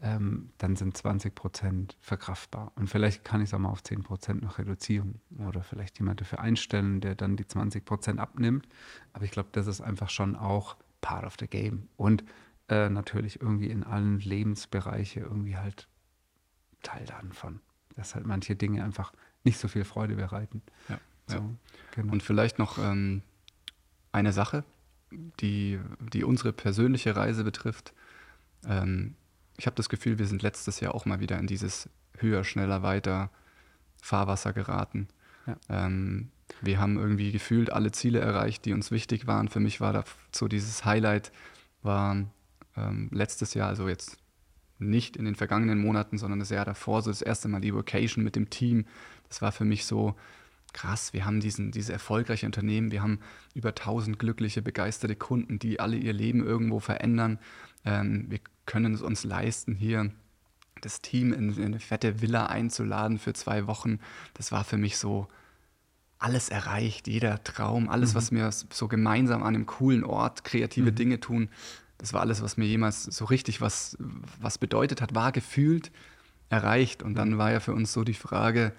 ähm, 0.00 0.50
dann 0.58 0.76
sind 0.76 0.96
20 0.96 1.34
Prozent 1.34 1.96
verkraftbar. 2.00 2.72
Und 2.76 2.88
vielleicht 2.88 3.24
kann 3.24 3.40
ich 3.40 3.48
es 3.48 3.54
auch 3.54 3.58
mal 3.58 3.70
auf 3.70 3.82
10 3.82 4.02
Prozent 4.02 4.42
noch 4.42 4.58
reduzieren 4.58 5.20
oder 5.48 5.62
vielleicht 5.62 5.98
jemand 5.98 6.20
dafür 6.20 6.40
einstellen, 6.40 7.00
der 7.00 7.14
dann 7.14 7.36
die 7.36 7.46
20 7.46 7.84
Prozent 7.84 8.20
abnimmt. 8.20 8.68
Aber 9.12 9.24
ich 9.24 9.30
glaube, 9.30 9.48
das 9.52 9.66
ist 9.66 9.80
einfach 9.80 10.10
schon 10.10 10.36
auch 10.36 10.76
part 11.00 11.24
of 11.24 11.36
the 11.40 11.46
game. 11.46 11.88
Und 11.96 12.24
äh, 12.68 12.90
natürlich 12.90 13.40
irgendwie 13.40 13.70
in 13.70 13.84
allen 13.84 14.20
Lebensbereiche 14.20 15.20
irgendwie 15.20 15.56
halt 15.56 15.88
Teil 16.82 17.06
davon. 17.06 17.60
Dass 17.94 18.14
halt 18.14 18.26
manche 18.26 18.54
Dinge 18.54 18.84
einfach 18.84 19.12
nicht 19.44 19.58
so 19.58 19.68
viel 19.68 19.84
Freude 19.84 20.16
bereiten. 20.16 20.62
Ja. 20.88 20.98
So, 21.26 21.36
Ja. 21.36 21.44
genau. 21.92 22.12
Und 22.12 22.22
vielleicht 22.22 22.58
noch 22.58 22.76
ähm, 22.78 23.22
eine 24.12 24.32
Sache, 24.32 24.64
die, 25.10 25.80
die 26.12 26.24
unsere 26.24 26.52
persönliche 26.52 27.16
Reise 27.16 27.44
betrifft. 27.44 27.94
Ähm, 28.66 29.14
ich 29.56 29.66
habe 29.66 29.76
das 29.76 29.88
Gefühl, 29.88 30.18
wir 30.18 30.26
sind 30.26 30.42
letztes 30.42 30.80
Jahr 30.80 30.94
auch 30.94 31.06
mal 31.06 31.20
wieder 31.20 31.38
in 31.38 31.46
dieses 31.46 31.88
höher, 32.18 32.44
schneller, 32.44 32.82
weiter 32.82 33.30
Fahrwasser 34.02 34.52
geraten. 34.52 35.08
Ja. 35.46 35.56
Ähm, 35.68 36.30
wir 36.60 36.78
haben 36.80 36.98
irgendwie 36.98 37.32
gefühlt 37.32 37.72
alle 37.72 37.92
Ziele 37.92 38.20
erreicht, 38.20 38.64
die 38.64 38.72
uns 38.72 38.90
wichtig 38.90 39.26
waren. 39.26 39.48
Für 39.48 39.60
mich 39.60 39.80
war 39.80 39.92
da 39.92 40.04
so 40.30 40.48
dieses 40.48 40.84
Highlight, 40.84 41.32
war 41.82 42.16
ähm, 42.76 43.08
letztes 43.12 43.54
Jahr, 43.54 43.68
also 43.68 43.88
jetzt 43.88 44.18
nicht 44.78 45.16
in 45.16 45.24
den 45.24 45.34
vergangenen 45.34 45.80
Monaten, 45.80 46.18
sondern 46.18 46.38
das 46.38 46.50
Jahr 46.50 46.64
davor, 46.64 47.02
so 47.02 47.10
das 47.10 47.22
erste 47.22 47.48
Mal 47.48 47.60
die 47.60 47.74
Vocation 47.74 48.22
mit 48.22 48.36
dem 48.36 48.50
Team. 48.50 48.86
Das 49.28 49.42
war 49.42 49.52
für 49.52 49.64
mich 49.64 49.86
so 49.86 50.14
krass. 50.72 51.12
Wir 51.12 51.24
haben 51.24 51.40
diesen, 51.40 51.72
diese 51.72 51.92
erfolgreiche 51.92 52.46
Unternehmen, 52.46 52.90
wir 52.90 53.02
haben 53.02 53.20
über 53.54 53.70
1000 53.70 54.18
glückliche, 54.18 54.60
begeisterte 54.60 55.16
Kunden, 55.16 55.58
die 55.58 55.80
alle 55.80 55.96
ihr 55.96 56.12
Leben 56.12 56.44
irgendwo 56.44 56.80
verändern. 56.80 57.38
Ähm, 57.84 58.26
wir 58.28 58.40
können 58.66 58.94
es 58.94 59.02
uns 59.02 59.24
leisten, 59.24 59.74
hier 59.74 60.10
das 60.82 61.00
Team 61.00 61.32
in, 61.32 61.56
in 61.56 61.64
eine 61.64 61.80
fette 61.80 62.20
Villa 62.20 62.46
einzuladen 62.46 63.18
für 63.18 63.32
zwei 63.32 63.66
Wochen. 63.66 63.98
Das 64.34 64.52
war 64.52 64.62
für 64.64 64.76
mich 64.76 64.98
so 64.98 65.26
alles 66.18 66.48
erreicht, 66.48 67.08
jeder 67.08 67.42
Traum, 67.44 67.88
alles, 67.88 68.14
was 68.14 68.32
wir 68.32 68.50
so 68.50 68.88
gemeinsam 68.88 69.42
an 69.42 69.54
einem 69.54 69.66
coolen 69.66 70.02
Ort 70.04 70.44
kreative 70.44 70.92
Dinge 70.92 71.20
tun. 71.20 71.48
Das 71.98 72.12
war 72.12 72.20
alles, 72.20 72.42
was 72.42 72.56
mir 72.56 72.66
jemals 72.66 73.04
so 73.04 73.24
richtig 73.26 73.60
was, 73.60 73.96
was 74.40 74.58
bedeutet 74.58 75.00
hat, 75.00 75.14
war 75.14 75.32
gefühlt 75.32 75.90
erreicht. 76.50 77.02
Und 77.02 77.14
dann 77.14 77.38
war 77.38 77.52
ja 77.52 77.60
für 77.60 77.72
uns 77.72 77.92
so 77.92 78.04
die 78.04 78.14
Frage, 78.14 78.72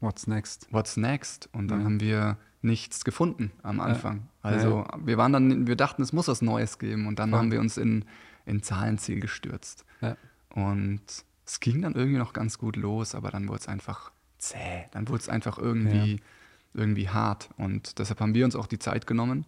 What's 0.00 0.26
next? 0.26 0.66
what's 0.70 0.96
next? 0.96 1.48
Und 1.52 1.68
dann 1.68 1.80
Ja. 1.80 1.84
haben 1.84 2.00
wir 2.00 2.36
nichts 2.62 3.04
gefunden 3.04 3.50
am 3.62 3.80
Anfang. 3.80 4.28
Ja. 4.42 4.50
Also 4.50 4.86
wir 5.04 5.18
waren 5.18 5.32
dann, 5.32 5.66
wir 5.66 5.76
dachten, 5.76 6.02
es 6.02 6.12
muss 6.14 6.28
was 6.28 6.40
Neues 6.42 6.78
geben 6.78 7.06
und 7.06 7.18
dann 7.18 7.30
Voll. 7.30 7.38
haben 7.38 7.52
wir 7.52 7.60
uns 7.60 7.76
in, 7.76 8.04
in 8.50 8.62
Zahlenziel 8.62 9.20
gestürzt. 9.20 9.84
Ja. 10.00 10.16
Und 10.50 11.00
es 11.46 11.60
ging 11.60 11.82
dann 11.82 11.94
irgendwie 11.94 12.18
noch 12.18 12.32
ganz 12.32 12.58
gut 12.58 12.76
los, 12.76 13.14
aber 13.14 13.30
dann 13.30 13.48
wurde 13.48 13.60
es 13.60 13.68
einfach 13.68 14.12
zäh. 14.38 14.84
Dann 14.92 15.08
wurde 15.08 15.20
es 15.20 15.28
einfach 15.28 15.58
irgendwie, 15.58 16.20
irgendwie 16.74 17.08
hart. 17.08 17.50
Und 17.56 17.98
deshalb 17.98 18.20
haben 18.20 18.34
wir 18.34 18.44
uns 18.44 18.56
auch 18.56 18.66
die 18.66 18.78
Zeit 18.78 19.06
genommen, 19.06 19.46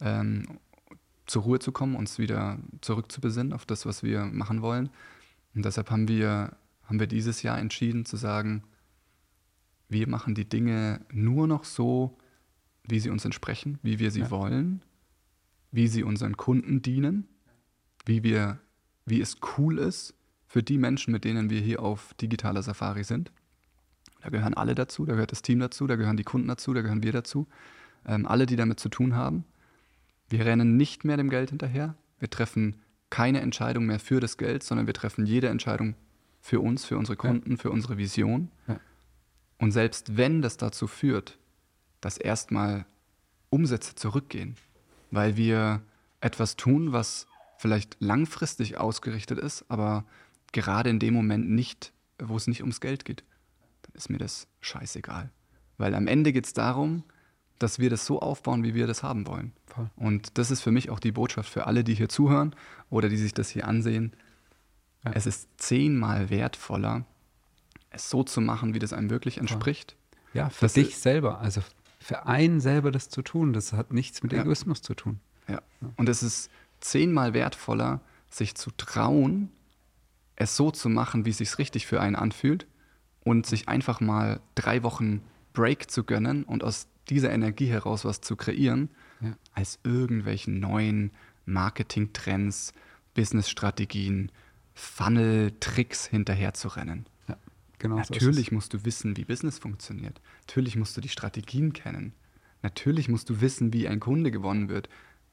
ähm, 0.00 0.58
zur 1.26 1.42
Ruhe 1.42 1.58
zu 1.58 1.72
kommen, 1.72 1.94
uns 1.96 2.18
wieder 2.18 2.58
zurückzubesinnen 2.80 3.52
auf 3.52 3.64
das, 3.64 3.86
was 3.86 4.02
wir 4.02 4.24
machen 4.26 4.62
wollen. 4.62 4.90
Und 5.54 5.64
deshalb 5.64 5.90
haben 5.90 6.08
wir, 6.08 6.56
haben 6.84 7.00
wir 7.00 7.06
dieses 7.06 7.42
Jahr 7.42 7.58
entschieden 7.58 8.04
zu 8.04 8.16
sagen, 8.16 8.64
wir 9.88 10.08
machen 10.08 10.34
die 10.34 10.48
Dinge 10.48 11.00
nur 11.12 11.46
noch 11.46 11.64
so, 11.64 12.16
wie 12.88 12.98
sie 12.98 13.10
uns 13.10 13.24
entsprechen, 13.24 13.78
wie 13.82 13.98
wir 13.98 14.10
sie 14.10 14.20
Ja. 14.20 14.30
wollen, 14.30 14.82
wie 15.70 15.86
sie 15.86 16.02
unseren 16.02 16.36
Kunden 16.36 16.82
dienen, 16.82 17.28
wie, 18.04 18.22
wir, 18.22 18.58
wie 19.06 19.20
es 19.20 19.36
cool 19.56 19.78
ist 19.78 20.14
für 20.46 20.62
die 20.62 20.78
Menschen, 20.78 21.12
mit 21.12 21.24
denen 21.24 21.50
wir 21.50 21.60
hier 21.60 21.82
auf 21.82 22.14
digitaler 22.14 22.62
Safari 22.62 23.04
sind. 23.04 23.32
Da 24.22 24.30
gehören 24.30 24.54
alle 24.54 24.74
dazu, 24.74 25.04
da 25.04 25.14
gehört 25.14 25.32
das 25.32 25.42
Team 25.42 25.58
dazu, 25.58 25.86
da 25.86 25.96
gehören 25.96 26.16
die 26.16 26.24
Kunden 26.24 26.48
dazu, 26.48 26.72
da 26.72 26.82
gehören 26.82 27.02
wir 27.02 27.12
dazu. 27.12 27.48
Ähm, 28.06 28.26
alle, 28.26 28.46
die 28.46 28.56
damit 28.56 28.80
zu 28.80 28.88
tun 28.88 29.14
haben. 29.14 29.44
Wir 30.28 30.44
rennen 30.44 30.76
nicht 30.76 31.04
mehr 31.04 31.16
dem 31.16 31.30
Geld 31.30 31.50
hinterher. 31.50 31.94
Wir 32.18 32.30
treffen 32.30 32.80
keine 33.10 33.40
Entscheidung 33.40 33.86
mehr 33.86 33.98
für 33.98 34.20
das 34.20 34.36
Geld, 34.38 34.62
sondern 34.62 34.86
wir 34.86 34.94
treffen 34.94 35.26
jede 35.26 35.48
Entscheidung 35.48 35.94
für 36.40 36.60
uns, 36.60 36.84
für 36.84 36.96
unsere 36.98 37.16
Kunden, 37.16 37.56
für 37.56 37.70
unsere 37.70 37.98
Vision. 37.98 38.50
Ja. 38.66 38.80
Und 39.58 39.72
selbst 39.72 40.16
wenn 40.16 40.42
das 40.42 40.56
dazu 40.56 40.86
führt, 40.86 41.38
dass 42.00 42.16
erstmal 42.16 42.86
Umsätze 43.50 43.94
zurückgehen, 43.94 44.56
weil 45.10 45.36
wir 45.36 45.82
etwas 46.20 46.56
tun, 46.56 46.92
was 46.92 47.26
vielleicht 47.62 47.96
langfristig 48.00 48.76
ausgerichtet 48.76 49.38
ist, 49.38 49.64
aber 49.68 50.04
gerade 50.50 50.90
in 50.90 50.98
dem 50.98 51.14
Moment 51.14 51.48
nicht, 51.48 51.92
wo 52.18 52.36
es 52.36 52.48
nicht 52.48 52.60
ums 52.62 52.80
Geld 52.80 53.04
geht, 53.04 53.22
dann 53.82 53.94
ist 53.94 54.10
mir 54.10 54.18
das 54.18 54.48
scheißegal. 54.60 55.30
Weil 55.78 55.94
am 55.94 56.08
Ende 56.08 56.32
geht 56.32 56.44
es 56.44 56.54
darum, 56.54 57.04
dass 57.60 57.78
wir 57.78 57.88
das 57.88 58.04
so 58.04 58.18
aufbauen, 58.18 58.64
wie 58.64 58.74
wir 58.74 58.88
das 58.88 59.04
haben 59.04 59.28
wollen. 59.28 59.52
Voll. 59.66 59.88
Und 59.94 60.36
das 60.38 60.50
ist 60.50 60.60
für 60.60 60.72
mich 60.72 60.90
auch 60.90 60.98
die 60.98 61.12
Botschaft 61.12 61.48
für 61.48 61.68
alle, 61.68 61.84
die 61.84 61.94
hier 61.94 62.08
zuhören 62.08 62.56
oder 62.90 63.08
die 63.08 63.16
sich 63.16 63.32
das 63.32 63.48
hier 63.48 63.68
ansehen. 63.68 64.12
Ja. 65.04 65.12
Es 65.14 65.26
ist 65.26 65.48
zehnmal 65.56 66.30
wertvoller, 66.30 67.06
es 67.90 68.10
so 68.10 68.24
zu 68.24 68.40
machen, 68.40 68.74
wie 68.74 68.80
das 68.80 68.92
einem 68.92 69.08
wirklich 69.08 69.38
entspricht. 69.38 69.94
Ja, 70.34 70.50
für 70.50 70.64
Das 70.64 70.72
dich 70.72 70.98
selber. 70.98 71.38
Also 71.38 71.62
für 72.00 72.26
einen 72.26 72.60
selber 72.60 72.90
das 72.90 73.08
zu 73.08 73.22
tun, 73.22 73.52
das 73.52 73.72
hat 73.72 73.92
nichts 73.92 74.24
mit 74.24 74.32
Ja. 74.32 74.40
Egoismus 74.40 74.82
zu 74.82 74.94
tun. 74.94 75.20
Ja. 75.46 75.62
Und 75.96 76.08
es 76.08 76.24
ist 76.24 76.50
zehnmal 76.82 77.32
wertvoller, 77.34 78.00
sich 78.30 78.54
zu 78.54 78.70
trauen, 78.76 79.50
es 80.36 80.56
so 80.56 80.70
zu 80.70 80.88
machen, 80.88 81.24
wie 81.24 81.30
es 81.30 81.38
sich 81.38 81.58
richtig 81.58 81.86
für 81.86 82.00
einen 82.00 82.16
anfühlt 82.16 82.66
und 83.24 83.46
sich 83.46 83.68
einfach 83.68 84.00
mal 84.00 84.40
drei 84.54 84.82
Wochen 84.82 85.22
Break 85.52 85.90
zu 85.90 86.04
gönnen 86.04 86.44
und 86.44 86.64
aus 86.64 86.88
dieser 87.08 87.30
Energie 87.30 87.66
heraus 87.66 88.04
was 88.04 88.20
zu 88.20 88.36
kreieren, 88.36 88.88
Ja. 89.20 89.36
als 89.54 89.78
irgendwelchen 89.84 90.60
neuen 90.60 91.12
Marketing-Trends, 91.44 92.72
Business-Strategien, 93.14 94.32
Funnel-Tricks 94.74 96.06
hinterher 96.06 96.54
zu 96.54 96.68
rennen. 96.68 97.06
Ja, 97.28 97.36
genau. 97.78 97.96
so 98.02 98.14
Natürlich 98.14 98.52
musst 98.52 98.72
du 98.72 98.84
wissen, 98.84 99.16
wie 99.16 99.24
Business 99.24 99.58
funktioniert. 99.58 100.20
Natürlich 100.46 100.76
musst 100.76 100.96
du 100.96 101.00
die 101.00 101.08
Strategien 101.08 101.72
kennen. 101.72 102.14
Natürlich 102.62 103.08
musst 103.08 103.28
du 103.28 103.40
wissen, 103.40 103.72
wie 103.72 103.88
ein 103.88 104.00
Kunde 104.00 104.30
gewonnen 104.30 104.68
wird, 104.68 104.88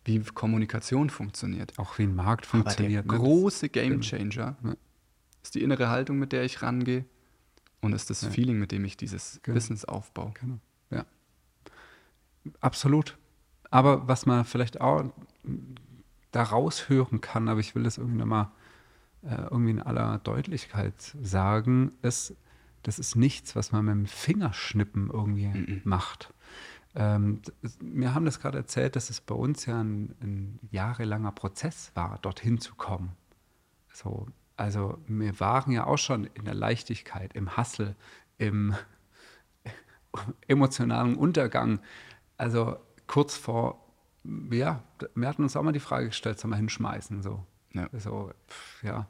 wie 0.05 0.19
Kommunikation 0.21 1.09
funktioniert. 1.09 1.77
Auch 1.77 1.97
wie 1.97 2.03
ein 2.03 2.15
Markt 2.15 2.45
Aber 2.51 2.63
der 2.63 2.71
funktioniert. 2.71 3.05
ne? 3.05 3.17
Große 3.17 3.69
Gamechanger 3.69 4.55
Ja. 4.63 4.75
ist 5.43 5.55
die 5.55 5.61
innere 5.61 5.89
Haltung, 5.89 6.17
mit 6.19 6.31
der 6.31 6.43
ich 6.43 6.61
rangehe 6.61 7.05
und 7.81 7.93
ist 7.93 8.09
das 8.09 8.21
Ja. 8.21 8.29
Feeling, 8.29 8.59
mit 8.59 8.71
dem 8.71 8.85
ich 8.85 8.97
dieses 8.97 9.39
Genau. 9.43 9.55
Business 9.55 9.85
aufbaue. 9.85 10.33
Genau. 10.39 10.59
Ja. 10.89 11.05
Absolut. 12.61 13.17
Aber 13.71 14.07
was 14.07 14.25
man 14.25 14.45
vielleicht 14.45 14.81
auch 14.81 15.11
da 16.31 16.43
raushören 16.43 17.21
kann, 17.21 17.47
aber 17.49 17.59
ich 17.59 17.75
will 17.75 17.83
das 17.83 17.97
irgendwie 17.97 18.17
nochmal 18.19 18.49
äh, 19.21 19.35
irgendwie 19.51 19.71
in 19.71 19.81
aller 19.81 20.19
Deutlichkeit 20.19 20.93
sagen, 21.21 21.91
ist, 22.01 22.35
das 22.83 22.99
ist 22.99 23.15
nichts, 23.17 23.53
was 23.55 23.73
man 23.73 23.83
mit 23.85 23.93
dem 23.93 24.05
Fingerschnippen 24.05 25.09
irgendwie 25.11 25.47
Mhm. 25.47 25.81
macht. 25.83 26.33
Ähm, 26.95 27.41
wir 27.79 28.13
haben 28.13 28.25
das 28.25 28.39
gerade 28.39 28.57
erzählt, 28.57 28.95
dass 28.95 29.09
es 29.09 29.21
bei 29.21 29.35
uns 29.35 29.65
ja 29.65 29.79
ein, 29.79 30.15
ein 30.21 30.59
jahrelanger 30.71 31.31
Prozess 31.31 31.91
war, 31.93 32.17
dorthin 32.21 32.59
zu 32.59 32.75
kommen. 32.75 33.15
So, 33.93 34.27
also 34.57 34.97
wir 35.07 35.39
waren 35.39 35.71
ja 35.71 35.85
auch 35.85 35.97
schon 35.97 36.25
in 36.25 36.45
der 36.45 36.53
Leichtigkeit, 36.53 37.33
im 37.33 37.55
Hassel, 37.57 37.95
im 38.37 38.75
emotionalen 40.47 41.15
Untergang. 41.15 41.79
Also 42.37 42.77
kurz 43.07 43.37
vor, 43.37 43.85
ja, 44.51 44.83
wir 45.15 45.27
hatten 45.27 45.43
uns 45.43 45.55
auch 45.55 45.63
mal 45.63 45.71
die 45.71 45.79
Frage 45.79 46.07
gestellt, 46.07 46.39
soll 46.39 46.49
man 46.49 46.59
hinschmeißen? 46.59 47.21
So, 47.21 47.45
ja. 47.73 47.87
so 47.93 48.31
pff, 48.47 48.83
ja. 48.83 49.07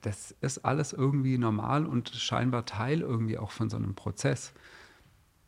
Das 0.00 0.30
ist 0.40 0.64
alles 0.64 0.94
irgendwie 0.94 1.36
normal 1.36 1.84
und 1.84 2.08
scheinbar 2.08 2.64
Teil 2.64 3.02
irgendwie 3.02 3.36
auch 3.36 3.50
von 3.50 3.68
so 3.68 3.76
einem 3.76 3.94
Prozess. 3.94 4.54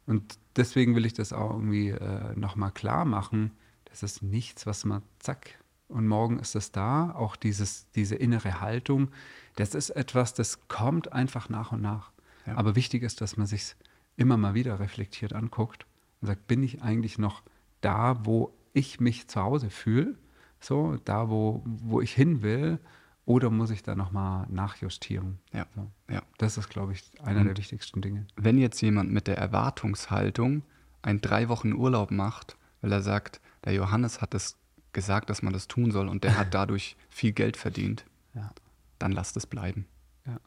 Und 0.04 0.38
deswegen 0.56 0.94
will 0.94 1.06
ich 1.06 1.14
das 1.14 1.32
auch 1.32 1.50
irgendwie 1.50 1.90
äh, 1.90 2.34
nochmal 2.36 2.72
klar 2.72 3.04
machen. 3.04 3.52
Das 3.84 4.02
ist 4.02 4.22
nichts, 4.22 4.66
was 4.66 4.84
man 4.84 5.02
zack 5.18 5.58
und 5.88 6.08
morgen 6.08 6.38
ist 6.38 6.54
es 6.54 6.72
da. 6.72 7.12
Auch 7.12 7.36
dieses, 7.36 7.90
diese 7.92 8.16
innere 8.16 8.60
Haltung, 8.60 9.10
das 9.56 9.74
ist 9.74 9.90
etwas, 9.90 10.34
das 10.34 10.68
kommt 10.68 11.12
einfach 11.12 11.48
nach 11.48 11.72
und 11.72 11.82
nach. 11.82 12.12
Ja. 12.46 12.56
Aber 12.56 12.76
wichtig 12.76 13.02
ist, 13.02 13.20
dass 13.20 13.36
man 13.36 13.46
sich 13.46 13.76
immer 14.16 14.36
mal 14.36 14.54
wieder 14.54 14.80
reflektiert 14.80 15.32
anguckt 15.32 15.86
und 16.20 16.26
sagt, 16.26 16.46
bin 16.46 16.62
ich 16.62 16.82
eigentlich 16.82 17.18
noch 17.18 17.42
da, 17.80 18.24
wo 18.24 18.52
ich 18.72 19.00
mich 19.00 19.28
zu 19.28 19.42
Hause 19.42 19.70
fühle? 19.70 20.16
So, 20.60 20.96
da, 21.04 21.28
wo, 21.28 21.62
wo 21.64 22.00
ich 22.00 22.12
hin 22.12 22.42
will? 22.42 22.78
Oder 23.26 23.50
muss 23.50 23.70
ich 23.70 23.82
da 23.82 23.96
nochmal 23.96 24.46
nachjustieren? 24.48 25.38
Ja. 25.52 25.66
So. 25.74 25.90
ja. 26.08 26.22
Das 26.38 26.56
ist, 26.56 26.68
glaube 26.68 26.92
ich, 26.92 27.10
einer 27.22 27.40
Und 27.40 27.46
der 27.46 27.56
wichtigsten 27.56 28.00
Dinge. 28.00 28.26
Wenn 28.36 28.56
jetzt 28.56 28.80
jemand 28.80 29.12
mit 29.12 29.26
der 29.26 29.36
Erwartungshaltung 29.36 30.62
einen 31.02 31.20
drei 31.20 31.48
Wochen 31.48 31.72
Urlaub 31.72 32.12
macht, 32.12 32.56
weil 32.80 32.92
er 32.92 33.02
sagt, 33.02 33.40
der 33.64 33.74
Johannes 33.74 34.20
hat 34.22 34.32
es 34.34 34.56
gesagt, 34.92 35.28
dass 35.28 35.42
man 35.42 35.52
das 35.52 35.66
tun 35.66 35.90
soll 35.90 36.08
und 36.08 36.22
der 36.22 36.38
hat 36.38 36.48
dadurch 36.54 36.96
viel 37.10 37.32
Geld 37.32 37.56
verdient, 37.56 38.04
ja. 38.34 38.52
dann 39.00 39.10
lasst 39.10 39.36
es 39.36 39.46
bleiben. 39.46 39.86
Ja. 40.24 40.38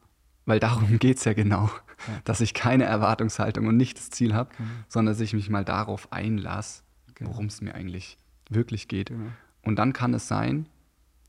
Weil 0.46 0.58
darum 0.58 0.98
geht 0.98 1.18
es 1.18 1.24
ja 1.24 1.34
genau, 1.34 1.66
ja. 2.08 2.20
dass 2.24 2.40
ich 2.40 2.54
keine 2.54 2.84
Erwartungshaltung 2.84 3.66
und 3.66 3.76
nicht 3.76 3.98
das 3.98 4.08
Ziel 4.08 4.34
habe, 4.34 4.54
genau. 4.56 4.70
sondern 4.88 5.14
dass 5.14 5.20
ich 5.20 5.34
mich 5.34 5.50
mal 5.50 5.66
darauf 5.66 6.10
einlasse, 6.14 6.82
genau. 7.14 7.30
worum 7.30 7.46
es 7.46 7.60
mir 7.60 7.74
eigentlich 7.74 8.16
wirklich 8.48 8.88
geht. 8.88 9.10
Genau. 9.10 9.30
Und 9.62 9.76
dann 9.76 9.92
kann 9.92 10.14
es 10.14 10.26
sein, 10.28 10.66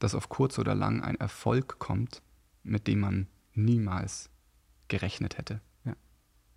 dass 0.04 0.16
auf 0.16 0.30
kurz 0.30 0.60
oder 0.60 0.76
lang 0.76 1.02
ein 1.02 1.16
Erfolg 1.16 1.80
kommt, 1.80 2.22
mit 2.64 2.88
dem 2.88 3.00
man 3.00 3.28
niemals 3.54 4.30
gerechnet 4.88 5.38
hätte. 5.38 5.62
Ja. 5.86 5.96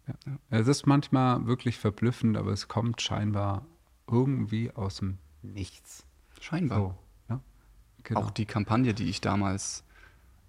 Ja. 0.08 0.14
ja. 0.26 0.38
Es 0.50 0.68
ist 0.68 0.86
manchmal 0.86 1.46
wirklich 1.46 1.78
verblüffend, 1.78 2.36
aber 2.36 2.52
es 2.52 2.68
kommt 2.68 3.00
scheinbar 3.00 3.66
irgendwie 4.06 4.70
aus 4.72 4.96
dem 4.96 5.18
Nichts. 5.42 6.06
Scheinbar. 6.40 6.78
So, 6.78 6.94
ja? 7.28 7.40
genau. 8.02 8.20
Auch 8.20 8.30
die 8.30 8.46
Kampagne, 8.46 8.94
die 8.94 9.08
ich 9.10 9.20
damals 9.20 9.84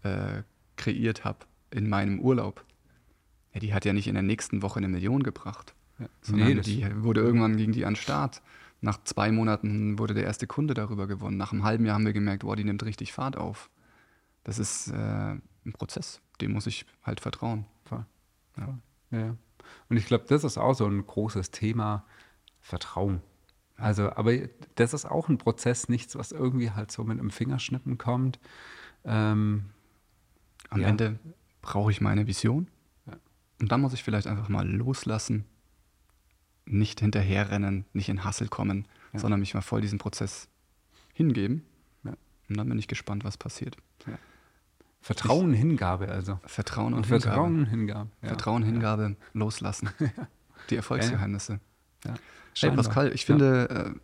äh, 0.03 0.43
kreiert 0.77 1.25
habe 1.25 1.39
in 1.71 1.89
meinem 1.89 2.19
Urlaub, 2.19 2.63
die 3.53 3.73
hat 3.73 3.85
ja 3.85 3.93
nicht 3.93 4.07
in 4.07 4.13
der 4.13 4.23
nächsten 4.23 4.61
Woche 4.61 4.77
eine 4.77 4.87
Million 4.87 5.23
gebracht, 5.23 5.73
sondern 6.21 6.55
nee, 6.55 6.61
die 6.61 7.03
wurde 7.03 7.21
irgendwann 7.21 7.57
gegen 7.57 7.71
die 7.71 7.85
an 7.85 7.95
Start. 7.95 8.41
Nach 8.81 9.03
zwei 9.03 9.31
Monaten 9.31 9.97
wurde 9.97 10.13
der 10.13 10.25
erste 10.25 10.47
Kunde 10.47 10.73
darüber 10.73 11.07
gewonnen. 11.07 11.37
Nach 11.37 11.51
einem 11.51 11.63
halben 11.63 11.85
Jahr 11.85 11.95
haben 11.95 12.05
wir 12.05 12.13
gemerkt, 12.13 12.43
wow, 12.43 12.55
die 12.55 12.63
nimmt 12.63 12.83
richtig 12.83 13.13
Fahrt 13.13 13.37
auf. 13.37 13.69
Das 14.43 14.59
ist 14.59 14.89
äh, 14.89 14.95
ein 14.95 15.73
Prozess, 15.73 16.21
dem 16.41 16.51
muss 16.51 16.67
ich 16.67 16.85
halt 17.03 17.19
vertrauen. 17.19 17.65
Voll. 17.85 18.05
Ja. 18.57 18.77
ja. 19.11 19.35
Und 19.89 19.97
ich 19.97 20.05
glaube, 20.05 20.25
das 20.27 20.43
ist 20.43 20.57
auch 20.57 20.73
so 20.73 20.85
ein 20.85 21.05
großes 21.05 21.51
Thema, 21.51 22.05
Vertrauen. 22.61 23.21
Also, 23.77 24.11
aber 24.11 24.33
das 24.75 24.93
ist 24.93 25.05
auch 25.05 25.29
ein 25.29 25.37
Prozess, 25.37 25.89
nichts, 25.89 26.15
was 26.15 26.31
irgendwie 26.31 26.71
halt 26.71 26.91
so 26.91 27.03
mit 27.03 27.19
einem 27.19 27.29
Fingerschnippen 27.29 27.97
kommt. 27.97 28.39
Ähm, 29.03 29.65
Am 30.69 30.81
ja. 30.81 30.87
Ende 30.87 31.19
brauche 31.61 31.91
ich 31.91 32.01
meine 32.01 32.27
Vision. 32.27 32.67
Und 33.59 33.71
dann 33.71 33.81
muss 33.81 33.93
ich 33.93 34.03
vielleicht 34.03 34.27
einfach 34.27 34.49
mal 34.49 34.67
loslassen 34.67 35.45
nicht 36.65 36.99
hinterherrennen, 36.99 37.85
nicht 37.93 38.09
in 38.09 38.23
Hassel 38.23 38.47
kommen, 38.47 38.87
ja. 39.13 39.19
sondern 39.19 39.39
mich 39.39 39.53
mal 39.53 39.61
voll 39.61 39.81
diesen 39.81 39.99
Prozess 39.99 40.47
hingeben. 41.13 41.63
Ja. 42.03 42.13
Und 42.49 42.57
dann 42.57 42.67
bin 42.67 42.79
ich 42.79 42.87
gespannt, 42.87 43.23
was 43.23 43.37
passiert. 43.37 43.77
Ja. 44.07 44.17
Vertrauen, 45.01 45.53
ich, 45.53 45.59
Hingabe 45.59 46.09
also. 46.09 46.39
Vertrauen 46.45 46.93
und, 46.93 46.99
und 46.99 47.05
Hingabe. 47.05 47.21
Vertrauen, 47.21 47.65
Hingabe. 47.67 48.09
Vertrauen, 48.23 48.63
Hingabe, 48.63 49.15
loslassen. 49.33 49.89
Die 50.69 50.75
Erfolgsgeheimnisse. 50.75 51.59
Hey 52.57 52.71
Pascal, 52.71 53.11
ich 53.13 53.25
finde, 53.25 53.93
äh, 53.95 53.99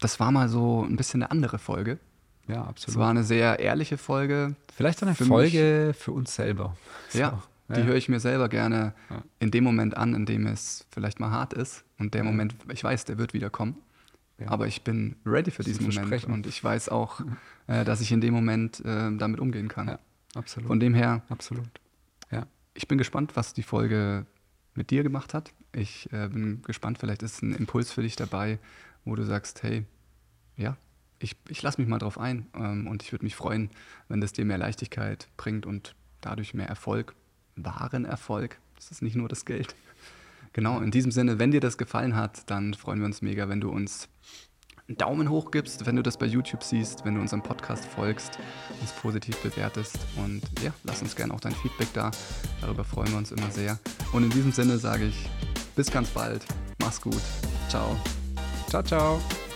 das 0.00 0.20
war 0.20 0.30
mal 0.30 0.48
so 0.48 0.84
ein 0.84 0.96
bisschen 0.96 1.22
eine 1.22 1.30
andere 1.30 1.58
Folge. 1.58 1.98
Ja, 2.46 2.64
absolut. 2.64 2.88
Es 2.88 2.96
war 2.96 3.10
eine 3.10 3.24
sehr 3.24 3.60
ehrliche 3.60 3.98
Folge. 3.98 4.56
Vielleicht 4.74 5.02
eine 5.02 5.14
für 5.14 5.26
Folge 5.26 5.88
mich. 5.88 5.96
für 5.96 6.12
uns 6.12 6.34
selber. 6.34 6.76
So. 7.10 7.18
Ja, 7.18 7.42
die 7.68 7.80
ja. 7.80 7.86
höre 7.86 7.96
ich 7.96 8.08
mir 8.08 8.20
selber 8.20 8.48
gerne 8.48 8.94
ja. 9.10 9.22
in 9.40 9.50
dem 9.50 9.64
Moment 9.64 9.96
an, 9.96 10.14
in 10.14 10.26
dem 10.26 10.46
es 10.46 10.86
vielleicht 10.90 11.20
mal 11.20 11.30
hart 11.30 11.52
ist. 11.52 11.84
Und 11.98 12.14
der 12.14 12.24
ja. 12.24 12.30
Moment, 12.30 12.54
ich 12.72 12.82
weiß, 12.82 13.04
der 13.04 13.18
wird 13.18 13.34
wieder 13.34 13.50
kommen. 13.50 13.76
Aber 14.46 14.66
ich 14.66 14.82
bin 14.82 15.16
ready 15.26 15.50
für 15.50 15.64
diesen 15.64 15.86
Moment. 15.86 16.24
Und 16.24 16.46
ich 16.46 16.62
weiß 16.62 16.90
auch, 16.90 17.20
äh, 17.66 17.84
dass 17.84 18.00
ich 18.00 18.12
in 18.12 18.20
dem 18.20 18.32
Moment 18.32 18.80
äh, 18.84 19.10
damit 19.16 19.40
umgehen 19.40 19.68
kann. 19.68 19.98
absolut. 20.34 20.68
Von 20.68 20.80
dem 20.80 20.94
her, 20.94 21.22
absolut. 21.28 21.68
Ja. 22.30 22.46
Ich 22.74 22.86
bin 22.86 22.98
gespannt, 22.98 23.34
was 23.34 23.52
die 23.52 23.64
Folge 23.64 24.26
mit 24.74 24.90
dir 24.90 25.02
gemacht 25.02 25.34
hat. 25.34 25.52
Ich 25.72 26.10
äh, 26.12 26.28
bin 26.28 26.62
gespannt, 26.62 26.98
vielleicht 26.98 27.22
ist 27.22 27.42
ein 27.42 27.52
Impuls 27.52 27.90
für 27.90 28.02
dich 28.02 28.14
dabei, 28.14 28.60
wo 29.04 29.16
du 29.16 29.24
sagst, 29.24 29.62
hey, 29.64 29.84
ja, 30.56 30.76
ich, 31.18 31.36
ich 31.48 31.62
lasse 31.62 31.80
mich 31.80 31.88
mal 31.88 31.98
drauf 31.98 32.18
ein 32.18 32.46
ähm, 32.54 32.86
und 32.86 33.02
ich 33.02 33.12
würde 33.12 33.24
mich 33.24 33.34
freuen, 33.34 33.70
wenn 34.08 34.20
das 34.20 34.32
dir 34.32 34.44
mehr 34.44 34.58
Leichtigkeit 34.58 35.28
bringt 35.36 35.66
und 35.66 35.96
dadurch 36.20 36.54
mehr 36.54 36.68
Erfolg 36.68 37.14
wahren 37.64 38.04
Erfolg. 38.04 38.58
Das 38.76 38.90
ist 38.90 39.02
nicht 39.02 39.16
nur 39.16 39.28
das 39.28 39.44
Geld. 39.44 39.74
Genau, 40.52 40.80
in 40.80 40.90
diesem 40.90 41.12
Sinne, 41.12 41.38
wenn 41.38 41.50
dir 41.50 41.60
das 41.60 41.78
gefallen 41.78 42.16
hat, 42.16 42.50
dann 42.50 42.74
freuen 42.74 43.00
wir 43.00 43.06
uns 43.06 43.22
mega, 43.22 43.48
wenn 43.48 43.60
du 43.60 43.70
uns 43.70 44.08
einen 44.88 44.96
Daumen 44.96 45.28
hoch 45.28 45.50
gibst, 45.50 45.84
wenn 45.86 45.96
du 45.96 46.02
das 46.02 46.16
bei 46.16 46.26
YouTube 46.26 46.62
siehst, 46.62 47.04
wenn 47.04 47.14
du 47.14 47.20
unserem 47.20 47.42
Podcast 47.42 47.84
folgst, 47.84 48.38
uns 48.80 48.92
positiv 48.92 49.36
bewertest 49.42 49.98
und 50.16 50.40
ja, 50.62 50.72
lass 50.84 51.02
uns 51.02 51.14
gerne 51.14 51.34
auch 51.34 51.40
dein 51.40 51.52
Feedback 51.52 51.88
da. 51.92 52.10
Darüber 52.60 52.84
freuen 52.84 53.10
wir 53.10 53.18
uns 53.18 53.30
immer 53.30 53.50
sehr. 53.50 53.78
Und 54.12 54.24
in 54.24 54.30
diesem 54.30 54.52
Sinne 54.52 54.78
sage 54.78 55.06
ich 55.06 55.28
bis 55.76 55.90
ganz 55.90 56.08
bald. 56.08 56.44
Mach's 56.80 57.00
gut. 57.00 57.20
Ciao. 57.68 57.96
Ciao, 58.68 58.82
ciao. 58.82 59.47